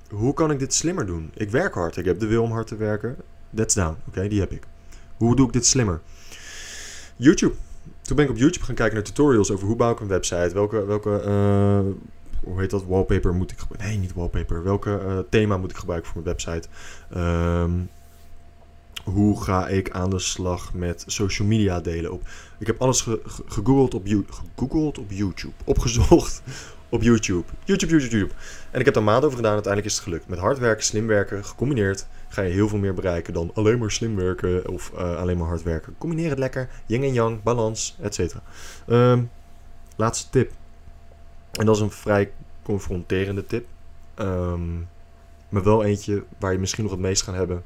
hoe 0.10 0.34
kan 0.34 0.52
ik 0.52 0.60
dit 0.60 0.74
slimmer 0.74 1.06
doen? 1.06 1.32
Ik 1.34 1.50
werk 1.50 1.74
hard. 1.74 1.98
Ik 1.98 2.06
heb 2.06 2.20
de 2.20 2.28
wil 2.28 2.44
om 2.44 2.52
hard 2.52 2.68
te 2.68 2.76
werken. 2.76 3.16
That's 3.56 3.74
down. 3.74 3.98
Oké, 4.08 4.28
die 4.28 4.40
heb 4.40 4.52
ik. 4.52 4.64
Hoe 5.18 5.36
doe 5.36 5.48
ik 5.48 5.54
dit 5.54 5.66
slimmer? 5.66 6.02
YouTube. 7.16 7.54
Toen 8.02 8.16
ben 8.16 8.26
ik 8.26 8.32
op 8.32 8.38
YouTube 8.38 8.66
gaan 8.66 8.76
kijken 8.76 8.96
naar 8.96 9.04
tutorials 9.04 9.52
over 9.52 9.68
hoe 9.68 9.76
bouw 9.76 9.92
ik 9.92 10.00
een 10.00 10.08
website. 10.08 10.54
Welke, 10.54 10.86
welke 10.86 11.22
eh, 11.22 11.80
hoe 12.44 12.60
heet 12.60 12.70
dat, 12.70 12.86
wallpaper 12.86 13.34
moet 13.34 13.52
ik 13.52 13.60
gebruiken? 13.60 13.90
Nee, 13.90 13.98
niet 13.98 14.14
wallpaper. 14.14 14.64
Welke 14.64 14.98
eh, 14.98 15.20
thema 15.30 15.58
moet 15.58 15.72
ik 15.72 15.78
gebruiken 15.78 16.12
voor 16.12 16.22
mijn 16.24 16.36
website? 16.36 16.68
Ehm, 17.10 17.72
hoe 19.04 19.44
ga 19.44 19.68
ik 19.68 19.90
aan 19.92 20.10
de 20.10 20.20
slag 20.20 20.74
met 20.74 21.04
social 21.08 21.48
media 21.48 21.80
delen? 21.80 22.12
Op, 22.12 22.22
ik 22.60 22.68
heb 22.68 22.82
alles 22.82 23.02
ge- 23.02 23.22
ge- 23.26 23.44
gegoogeld 23.48 23.94
op, 23.94 24.08
gegoogeld 24.56 24.98
op 24.98 25.12
YouTube. 25.12 25.54
Opgezocht 25.64 26.42
op 26.90 27.02
YouTube. 27.02 27.44
YouTube, 27.64 27.92
YouTube, 27.92 28.12
YouTube. 28.18 28.34
En 28.72 28.80
ik 28.80 28.86
heb 28.86 28.94
daar 28.94 29.04
maanden 29.04 29.24
over 29.26 29.38
gedaan. 29.38 29.54
Uiteindelijk 29.54 29.92
is 29.94 30.00
het 30.00 30.08
gelukt. 30.08 30.28
Met 30.28 30.40
hard 30.40 30.60
werken, 30.60 30.84
slim 30.84 31.08
werken, 31.08 31.46
gecombineerd 31.46 32.08
ga 32.30 32.42
je 32.42 32.52
heel 32.54 32.68
veel 32.68 32.78
meer 32.78 32.94
bereiken 32.94 33.34
dan 33.34 33.52
alleen 33.54 33.80
maar 33.80 33.92
slim 33.92 34.16
werken 34.16 34.68
of 34.70 34.92
eh, 34.98 35.16
alleen 35.16 35.38
maar 35.38 35.48
hard 35.48 35.64
werken. 35.64 35.96
Combineer 35.98 36.30
het 36.30 36.40
lekker. 36.40 36.70
Yin 36.86 37.04
en 37.04 37.14
yang, 37.14 37.44
balans, 37.44 37.98
et 38.02 38.16
cetera. 38.16 38.42
Ehm, 38.88 39.24
laatste 39.96 40.30
tip. 40.30 40.52
En 41.52 41.66
dat 41.66 41.76
is 41.76 41.82
een 41.82 41.92
vrij 41.92 42.32
confronterende 42.64 43.46
tip. 43.46 43.66
Ehm, 44.16 44.78
maar 45.50 45.64
wel 45.64 45.84
eentje 45.84 46.24
waar 46.40 46.52
je 46.52 46.60
misschien 46.60 46.84
nog 46.84 46.92
het 46.92 47.02
meest 47.02 47.22
gaan 47.22 47.36
hebben 47.36 47.64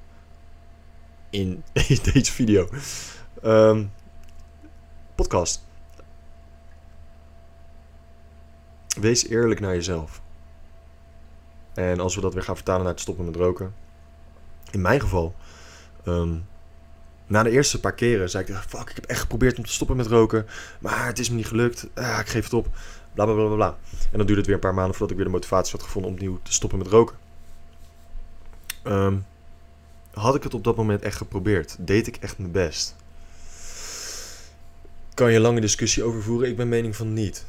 in 1.36 1.63
deze 2.13 2.32
video. 2.32 2.70
Ehm, 3.42 3.84
podcast. 5.15 5.63
Wees 9.00 9.27
eerlijk 9.27 9.60
naar 9.60 9.74
jezelf. 9.74 10.22
En 11.74 12.00
als 12.00 12.15
we 12.15 12.22
dat 12.22 12.34
weer 12.34 12.44
gaan 12.44 12.56
vertalen 12.56 12.84
naar 12.84 12.92
het 12.92 13.01
stoppen 13.01 13.25
met 13.25 13.36
roken. 13.36 13.74
In 14.72 14.82
mijn 14.82 15.01
geval. 15.01 15.36
ehm, 16.04 16.36
na 17.27 17.44
de 17.44 17.50
eerste 17.50 17.80
paar 17.80 17.94
keren 17.94 18.30
zei 18.30 18.46
ik: 18.46 18.56
Fuck, 18.56 18.89
ik 18.89 18.96
heb 18.96 19.06
echt 19.06 19.20
geprobeerd 19.20 19.58
om 19.58 19.65
te 19.65 19.74
stoppen 19.74 19.98
met 19.98 20.08
roken. 20.08 20.46
Maar 20.80 21.06
het 21.06 21.20
is 21.20 21.30
me 21.30 21.36
niet 21.36 21.48
gelukt. 21.48 21.88
Ah, 21.94 22.20
ik 22.20 22.27
geef 22.27 22.44
het 22.44 22.54
op. 22.54 22.68
Bla 23.13 23.25
bla 23.25 23.34
bla 23.34 23.56
bla. 23.56 23.77
En 23.92 24.18
dan 24.18 24.25
duurde 24.25 24.36
het 24.36 24.46
weer 24.46 24.56
een 24.56 24.62
paar 24.62 24.74
maanden 24.74 24.96
voordat 24.96 25.10
ik 25.10 25.15
weer 25.15 25.25
de 25.25 25.38
motivatie 25.38 25.72
had 25.72 25.84
gevonden 25.84 26.12
om 26.12 26.18
opnieuw 26.18 26.39
te 26.44 26.54
stoppen 26.54 26.77
met 26.77 26.88
roken. 26.88 27.15
Ehm, 28.84 29.18
had 30.15 30.36
ik 30.36 30.43
het 30.43 30.53
op 30.53 30.63
dat 30.63 30.75
moment 30.75 31.01
echt 31.01 31.17
geprobeerd? 31.17 31.75
Deed 31.79 32.07
ik 32.07 32.15
echt 32.15 32.38
mijn 32.38 32.51
best? 32.51 32.95
Kan 35.13 35.31
je 35.31 35.39
lange 35.39 35.62
discussie 35.62 36.03
over 36.03 36.24
voeren? 36.24 36.50
Ik 36.50 36.57
ben 36.57 36.69
mening 36.69 36.95
van 36.95 37.13
niet. 37.13 37.45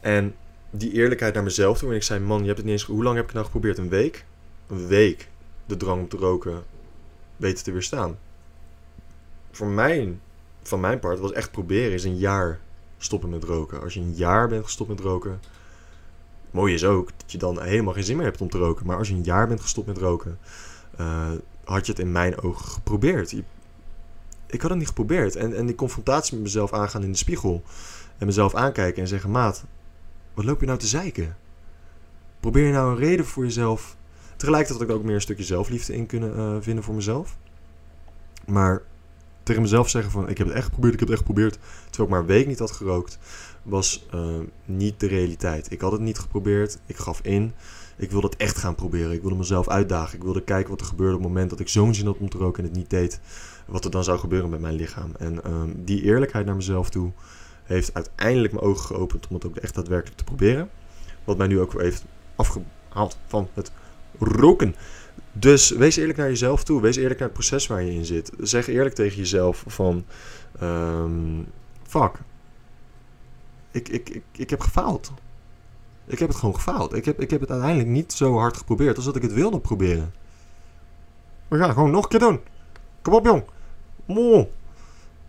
En 0.00 0.34
die 0.70 0.92
eerlijkheid 0.92 1.34
naar 1.34 1.42
mezelf 1.42 1.78
toe. 1.78 1.90
En 1.90 1.96
ik 1.96 2.02
zei, 2.02 2.20
man, 2.20 2.40
je 2.40 2.46
hebt 2.46 2.56
het 2.56 2.66
niet 2.66 2.74
eens... 2.74 2.84
Hoe 2.84 3.02
lang 3.02 3.16
heb 3.16 3.26
ik 3.26 3.32
nou 3.32 3.44
geprobeerd? 3.44 3.78
Een 3.78 3.88
week? 3.88 4.24
Een 4.66 4.86
week 4.86 5.28
de 5.66 5.76
drang 5.76 6.00
om 6.00 6.08
te 6.08 6.16
roken 6.16 6.64
weten 7.36 7.64
te 7.64 7.72
weerstaan. 7.72 8.18
Voor 9.50 9.66
mij, 9.66 10.18
van 10.62 10.80
mijn 10.80 10.98
part, 10.98 11.18
was 11.18 11.32
echt 11.32 11.50
proberen 11.50 11.92
is 11.92 12.04
een 12.04 12.18
jaar 12.18 12.60
stoppen 12.98 13.30
met 13.30 13.44
roken. 13.44 13.80
Als 13.82 13.94
je 13.94 14.00
een 14.00 14.14
jaar 14.14 14.48
bent 14.48 14.64
gestopt 14.64 14.90
met 14.90 15.00
roken... 15.00 15.40
Mooi 16.50 16.74
is 16.74 16.84
ook 16.84 17.10
dat 17.16 17.32
je 17.32 17.38
dan 17.38 17.62
helemaal 17.62 17.92
geen 17.92 18.04
zin 18.04 18.16
meer 18.16 18.24
hebt 18.24 18.40
om 18.40 18.48
te 18.48 18.58
roken. 18.58 18.86
Maar 18.86 18.96
als 18.96 19.08
je 19.08 19.14
een 19.14 19.22
jaar 19.22 19.48
bent 19.48 19.60
gestopt 19.60 19.86
met 19.86 19.98
roken... 19.98 20.38
eh, 20.96 21.30
had 21.64 21.86
je 21.86 21.92
het 21.92 22.00
in 22.00 22.12
mijn 22.12 22.42
ogen 22.42 22.64
geprobeerd. 22.68 23.32
Ik 24.46 24.60
had 24.60 24.70
het 24.70 24.78
niet 24.78 24.88
geprobeerd. 24.88 25.36
En, 25.36 25.56
en 25.56 25.66
die 25.66 25.74
confrontatie 25.74 26.34
met 26.34 26.42
mezelf 26.42 26.72
aangaan 26.72 27.02
in 27.02 27.12
de 27.12 27.18
spiegel. 27.18 27.62
En 28.18 28.26
mezelf 28.26 28.54
aankijken 28.54 29.02
en 29.02 29.08
zeggen... 29.08 29.30
Maat, 29.30 29.64
wat 30.34 30.44
loop 30.44 30.60
je 30.60 30.66
nou 30.66 30.78
te 30.78 30.86
zeiken? 30.86 31.36
Probeer 32.40 32.66
je 32.66 32.72
nou 32.72 32.90
een 32.90 32.98
reden 32.98 33.26
voor 33.26 33.44
jezelf. 33.44 33.96
Tegelijkertijd 34.36 34.80
had 34.80 34.88
ik 34.88 34.96
ook 34.96 35.04
meer 35.04 35.14
een 35.14 35.20
stukje 35.20 35.44
zelfliefde 35.44 35.94
in 35.94 36.06
kunnen 36.06 36.36
eh, 36.36 36.56
vinden 36.60 36.84
voor 36.84 36.94
mezelf. 36.94 37.36
Maar 38.46 38.82
tegen 39.42 39.62
mezelf 39.62 39.88
zeggen 39.88 40.10
van 40.10 40.28
ik 40.28 40.38
heb 40.38 40.46
het 40.46 40.56
echt 40.56 40.64
geprobeerd, 40.64 40.92
ik 40.94 41.00
heb 41.00 41.08
het 41.08 41.18
echt 41.18 41.26
geprobeerd. 41.26 41.58
Terwijl 41.90 42.08
ik 42.08 42.08
maar 42.08 42.20
een 42.20 42.36
week 42.36 42.46
niet 42.46 42.58
had 42.58 42.70
gerookt, 42.70 43.18
was 43.62 44.06
eh, 44.10 44.38
niet 44.64 45.00
de 45.00 45.06
realiteit. 45.06 45.70
Ik 45.70 45.80
had 45.80 45.92
het 45.92 46.00
niet 46.00 46.18
geprobeerd, 46.18 46.78
ik 46.86 46.96
gaf 46.96 47.20
in. 47.22 47.52
Ik 47.96 48.10
wilde 48.10 48.26
het 48.26 48.36
echt 48.36 48.58
gaan 48.58 48.74
proberen. 48.74 49.12
Ik 49.12 49.20
wilde 49.20 49.36
mezelf 49.36 49.68
uitdagen. 49.68 50.16
Ik 50.16 50.22
wilde 50.22 50.42
kijken 50.42 50.70
wat 50.70 50.80
er 50.80 50.86
gebeurde 50.86 51.14
op 51.14 51.20
het 51.20 51.28
moment 51.28 51.50
dat 51.50 51.60
ik 51.60 51.68
zo'n 51.68 51.94
zin 51.94 52.06
had 52.06 52.18
om 52.18 52.28
te 52.28 52.38
roken 52.38 52.62
en 52.62 52.68
het 52.68 52.78
niet 52.78 52.90
deed. 52.90 53.20
Wat 53.66 53.84
er 53.84 53.90
dan 53.90 54.04
zou 54.04 54.18
gebeuren 54.18 54.50
met 54.50 54.60
mijn 54.60 54.74
lichaam. 54.74 55.12
En 55.18 55.44
ehm, 55.44 55.70
die 55.76 56.02
eerlijkheid 56.02 56.46
naar 56.46 56.56
mezelf 56.56 56.90
toe 56.90 57.12
heeft 57.62 57.94
uiteindelijk 57.94 58.52
mijn 58.52 58.64
ogen 58.64 58.86
geopend 58.86 59.28
om 59.28 59.34
het 59.34 59.46
ook 59.46 59.56
echt 59.56 59.74
daadwerkelijk 59.74 60.16
te 60.16 60.24
proberen. 60.24 60.70
Wat 61.24 61.36
mij 61.36 61.46
nu 61.46 61.60
ook 61.60 61.80
heeft 61.80 62.04
afgehaald 62.36 63.18
van 63.26 63.48
het 63.54 63.70
roken. 64.18 64.74
Dus 65.32 65.70
wees 65.70 65.96
eerlijk 65.96 66.18
naar 66.18 66.28
jezelf 66.28 66.64
toe. 66.64 66.80
Wees 66.80 66.96
eerlijk 66.96 67.18
naar 67.18 67.28
het 67.28 67.38
proces 67.38 67.66
waar 67.66 67.82
je 67.82 67.94
in 67.94 68.04
zit. 68.04 68.32
Zeg 68.38 68.66
eerlijk 68.66 68.94
tegen 68.94 69.16
jezelf 69.16 69.64
van... 69.66 70.04
ehm, 70.58 71.42
fuck. 71.82 72.12
Ik, 73.70 73.88
ik, 73.88 74.08
ik, 74.08 74.22
ik 74.32 74.50
heb 74.50 74.60
gefaald. 74.60 75.12
Ik 76.06 76.18
heb 76.18 76.28
het 76.28 76.38
gewoon 76.38 76.54
gefaald. 76.54 76.94
Ik 76.94 77.04
heb, 77.04 77.20
ik 77.20 77.30
heb 77.30 77.40
het 77.40 77.50
uiteindelijk 77.50 77.88
niet 77.88 78.12
zo 78.12 78.38
hard 78.38 78.56
geprobeerd 78.56 78.96
als 78.96 79.04
dat 79.04 79.16
ik 79.16 79.22
het 79.22 79.32
wilde 79.32 79.60
proberen. 79.60 80.12
We 81.48 81.58
gaan 81.58 81.72
gewoon 81.72 81.90
nog 81.90 82.02
een 82.02 82.08
keer 82.08 82.18
doen. 82.18 82.40
Kom 83.02 83.14
op, 83.14 83.24
jong. 83.24 83.44
Mo. 84.06 84.50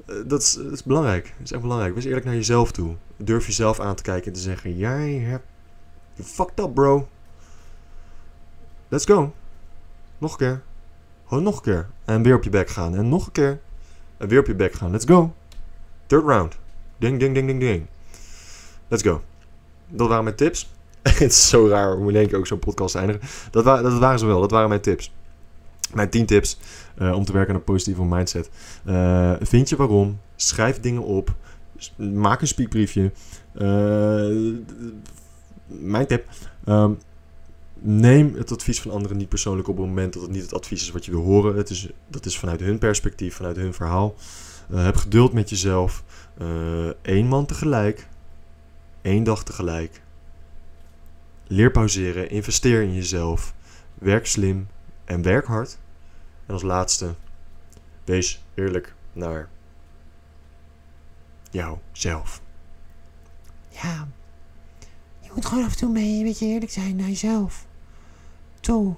Eh, 0.06 0.16
Dat 0.26 0.42
is, 0.42 0.54
dat 0.54 0.72
is 0.72 0.84
belangrijk. 0.84 1.24
Dat 1.24 1.46
is 1.46 1.52
echt 1.52 1.62
belangrijk. 1.62 1.94
Wees 1.94 2.06
eerlijk 2.06 2.26
naar 2.26 2.36
jezelf 2.36 2.72
toe. 2.72 2.96
Durf 3.18 3.46
jezelf 3.46 3.80
aan 3.80 3.96
te 3.96 4.04
kijken 4.04 4.28
en 4.28 4.34
te 4.34 4.40
zeggen... 4.40 4.78
Jij 4.78 5.14
hebt... 5.14 5.46
Fucked 6.22 6.60
up, 6.60 6.74
bro. 6.74 7.08
Let's 8.88 9.06
go. 9.06 9.34
Nog 10.18 10.32
een 10.32 10.38
keer. 10.38 10.62
Gewoon 11.28 11.44
nog 11.44 11.56
een 11.56 11.62
keer. 11.62 11.90
En 12.06 12.22
weer 12.22 12.36
op 12.36 12.44
je 12.44 12.50
bek 12.50 12.70
gaan. 12.70 12.96
En 12.96 13.10
nog 13.10 13.26
een 13.26 13.32
keer. 13.32 13.60
En 14.18 14.28
weer 14.28 14.40
op 14.40 14.48
je 14.48 14.56
bek 14.56 14.74
gaan. 14.74 14.92
Let's 14.92 15.06
go. 15.06 15.34
Third 16.06 16.24
round. 16.24 16.58
Ding, 16.98 17.20
ding, 17.20 17.34
ding, 17.34 17.48
ding, 17.48 17.60
ding. 17.60 17.86
Let's 18.88 19.04
go. 19.04 19.22
Dat 19.90 20.08
waren 20.08 20.24
mijn 20.24 20.36
tips. 20.36 20.70
Het 21.02 21.32
is 21.32 21.50
zo 21.50 21.68
raar 21.68 21.98
om 21.98 22.10
in 22.10 22.16
één 22.16 22.28
keer 22.28 22.38
ook 22.38 22.48
zo'n 22.48 22.60
podcast 22.60 22.96
eindigen. 22.96 23.22
Dat, 23.52 23.64
wa 23.64 23.82
dat 23.82 23.98
waren 23.98 24.20
ze 24.20 24.26
wel. 24.26 24.42
Dat 24.42 24.52
waren 24.52 24.70
mijn 24.70 24.82
tips. 24.82 25.12
Mijn 25.94 26.10
10 26.10 26.26
tips 26.26 26.60
eh, 26.96 27.16
om 27.16 27.26
te 27.26 27.32
werken 27.32 27.50
aan 27.54 27.60
een 27.60 27.66
positieve 27.66 28.04
mindset. 28.04 28.50
Eh, 28.86 29.34
vind 29.40 29.70
je 29.70 29.76
waarom. 29.76 30.20
Schrijf 30.36 30.80
dingen 30.80 31.04
op. 31.04 31.36
Maak 31.96 32.42
een 32.42 32.48
speakbriefje. 32.48 33.12
Eh, 33.54 33.64
mijn 35.68 36.08
tip. 36.08 36.26
ehm, 36.66 36.92
neem 37.80 38.34
het 38.36 38.52
advies 38.52 38.82
van 38.82 38.92
anderen 38.92 39.18
niet 39.18 39.30
persoonlijk 39.30 39.68
op 39.68 39.78
het 39.78 39.86
moment 39.86 40.14
dat 40.14 40.22
het 40.22 40.32
niet 40.32 40.42
het 40.42 40.54
advies 40.54 40.82
is 40.82 40.92
wat 40.92 41.06
je 41.06 41.12
wil 41.12 41.24
horen. 41.24 41.56
Het 41.56 41.70
is, 41.70 41.90
dat 42.08 42.26
is 42.26 42.40
vanuit 42.40 42.60
hun 42.60 42.78
perspectief, 42.78 43.36
vanuit 43.36 43.56
hun 43.56 43.74
verhaal. 43.74 44.16
Heb 44.74 44.96
geduld 44.96 45.34
met 45.34 45.50
jezelf. 45.50 46.04
Eén 47.02 47.28
man 47.28 47.46
tegelijk. 47.46 48.08
Eén 49.08 49.24
dag 49.24 49.44
tegelijk. 49.44 50.02
Leer 51.44 51.72
pauzeren. 51.72 52.30
Investeer 52.30 52.82
in 52.82 52.94
jezelf. 52.94 53.54
Werk 53.94 54.26
slim 54.26 54.68
en 55.06 55.22
werk 55.22 55.46
hard. 55.46 55.78
En 56.46 56.54
als 56.54 56.62
laatste, 56.62 57.16
wees 58.04 58.44
eerlijk 58.54 58.96
naar 59.14 59.50
jouzelf. 61.50 62.42
Ja, 63.70 64.08
je 65.20 65.30
moet 65.34 65.46
gewoon 65.46 65.64
af 65.64 65.72
en 65.72 65.78
toe 65.78 65.92
mee, 65.92 66.18
een 66.18 66.24
beetje 66.24 66.46
eerlijk 66.46 66.72
zijn 66.72 66.96
naar 66.96 67.08
jezelf. 67.08 67.66
Toe. 68.60 68.96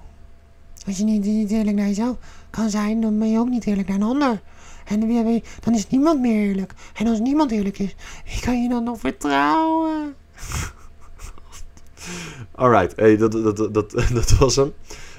Als 0.86 0.96
je 0.96 1.04
niet, 1.04 1.24
niet 1.24 1.50
eerlijk 1.50 1.76
naar 1.76 1.86
jezelf 1.86 2.16
kan 2.50 2.70
zijn, 2.70 3.00
dan 3.00 3.18
ben 3.18 3.30
je 3.30 3.38
ook 3.38 3.48
niet 3.48 3.66
eerlijk 3.66 3.88
naar 3.88 3.96
een 3.96 4.02
ander. 4.02 4.40
En 4.90 5.42
dan 5.60 5.74
is 5.74 5.88
niemand 5.88 6.20
meer 6.20 6.48
eerlijk. 6.48 6.72
En 6.94 7.06
als 7.06 7.18
niemand 7.18 7.50
eerlijk 7.50 7.78
is, 7.78 7.94
wie 8.24 8.40
kan 8.40 8.62
je 8.62 8.68
dan 8.68 8.84
nog 8.84 9.00
vertrouwen? 9.00 10.14
Alright, 12.54 12.96
hey, 12.96 13.16
dat, 13.16 13.32
dat, 13.32 13.74
dat, 13.74 13.90
dat, 14.12 14.30
was 14.30 14.56
hem. 14.56 14.72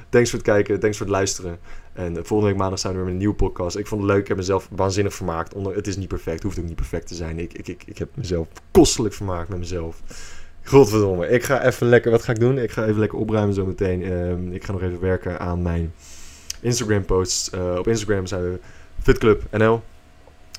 Thanks 0.09 0.29
voor 0.29 0.39
het 0.39 0.47
kijken, 0.47 0.79
thanks 0.79 0.97
voor 0.97 1.05
het 1.05 1.15
luisteren. 1.15 1.59
En 1.93 2.17
eh, 2.17 2.23
volgende 2.23 2.51
week 2.51 2.61
maandag 2.61 2.79
zijn 2.79 2.93
we 2.93 2.97
weer 2.97 3.05
met 3.05 3.13
een 3.13 3.19
nieuwe 3.19 3.35
podcast. 3.35 3.77
Ik 3.77 3.87
vond 3.87 4.01
het 4.01 4.11
leuk, 4.11 4.21
ik 4.21 4.27
heb 4.27 4.37
mezelf 4.37 4.67
waanzinnig 4.71 5.13
vermaakt. 5.13 5.53
Onder, 5.53 5.75
het 5.75 5.87
is 5.87 5.97
niet 5.97 6.07
perfect, 6.07 6.43
hoeft 6.43 6.59
ook 6.59 6.65
niet 6.65 6.75
perfect 6.75 7.07
te 7.07 7.15
zijn. 7.15 7.39
Ik, 7.39 7.53
ik, 7.53 7.67
ik, 7.67 7.83
ik 7.85 7.97
heb 7.97 8.09
mezelf 8.13 8.47
kostelijk 8.71 9.13
vermaakt 9.13 9.49
met 9.49 9.59
mezelf. 9.59 10.01
Godverdomme, 10.63 11.27
ik 11.27 11.43
ga 11.43 11.63
even 11.63 11.87
lekker, 11.87 12.11
wat 12.11 12.23
ga 12.23 12.31
ik 12.31 12.39
doen? 12.39 12.57
Ik 12.57 12.71
ga 12.71 12.85
even 12.85 12.99
lekker 12.99 13.17
opruimen 13.17 13.53
zometeen. 13.53 14.03
Ehm 14.03 14.51
ik 14.51 14.63
ga 14.63 14.71
nog 14.71 14.81
even 14.81 14.99
werken 14.99 15.39
aan 15.39 15.61
mijn 15.61 15.93
Instagram 16.61 17.05
posts. 17.05 17.49
Eh, 17.49 17.75
op 17.77 17.87
Instagram 17.87 18.25
zijn 18.25 18.43
we 18.43 18.59
fitclub.nl. 19.01 19.81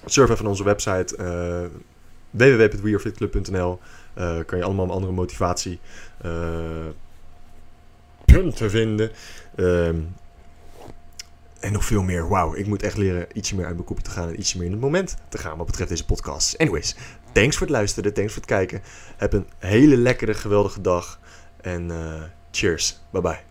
Surf 0.04 0.30
even 0.30 0.46
onze 0.46 0.64
website 0.64 1.16
uh, 1.20 1.78
www.wearefitclub.nl. 2.30 3.80
Eh, 4.14 4.38
kan 4.46 4.58
je 4.58 4.64
allemaal 4.64 4.90
andere 4.90 5.12
motivatie 5.12 5.80
eh, 6.20 6.86
punten 8.24 8.70
vinden. 8.70 9.10
Ehm, 9.56 9.96
en 11.60 11.72
nog 11.72 11.84
veel 11.84 12.02
meer. 12.02 12.28
Wauw, 12.28 12.54
ik 12.54 12.66
moet 12.66 12.82
echt 12.82 12.96
leren 12.96 13.26
ietsje 13.32 13.54
meer 13.54 13.64
uit 13.64 13.74
mijn 13.74 13.86
kopje 13.86 14.02
te 14.02 14.10
gaan 14.10 14.28
en 14.28 14.38
ietsje 14.38 14.56
meer 14.56 14.66
in 14.66 14.72
het 14.72 14.80
moment 14.80 15.16
te 15.28 15.38
gaan 15.38 15.56
wat 15.56 15.66
betreft 15.66 15.90
deze 15.90 16.04
podcast. 16.04 16.58
Anyways, 16.58 16.96
thanks 17.32 17.56
voor 17.56 17.66
het 17.66 17.76
luisteren, 17.76 18.14
thanks 18.14 18.32
voor 18.32 18.42
het 18.42 18.50
kijken. 18.50 18.82
Heb 19.16 19.32
een 19.32 19.46
hele 19.58 19.96
lekkere, 19.96 20.34
geweldige 20.34 20.80
dag. 20.80 21.20
En 21.60 21.90
eh, 21.90 22.22
cheers. 22.50 23.00
Bye 23.10 23.22
bye. 23.22 23.42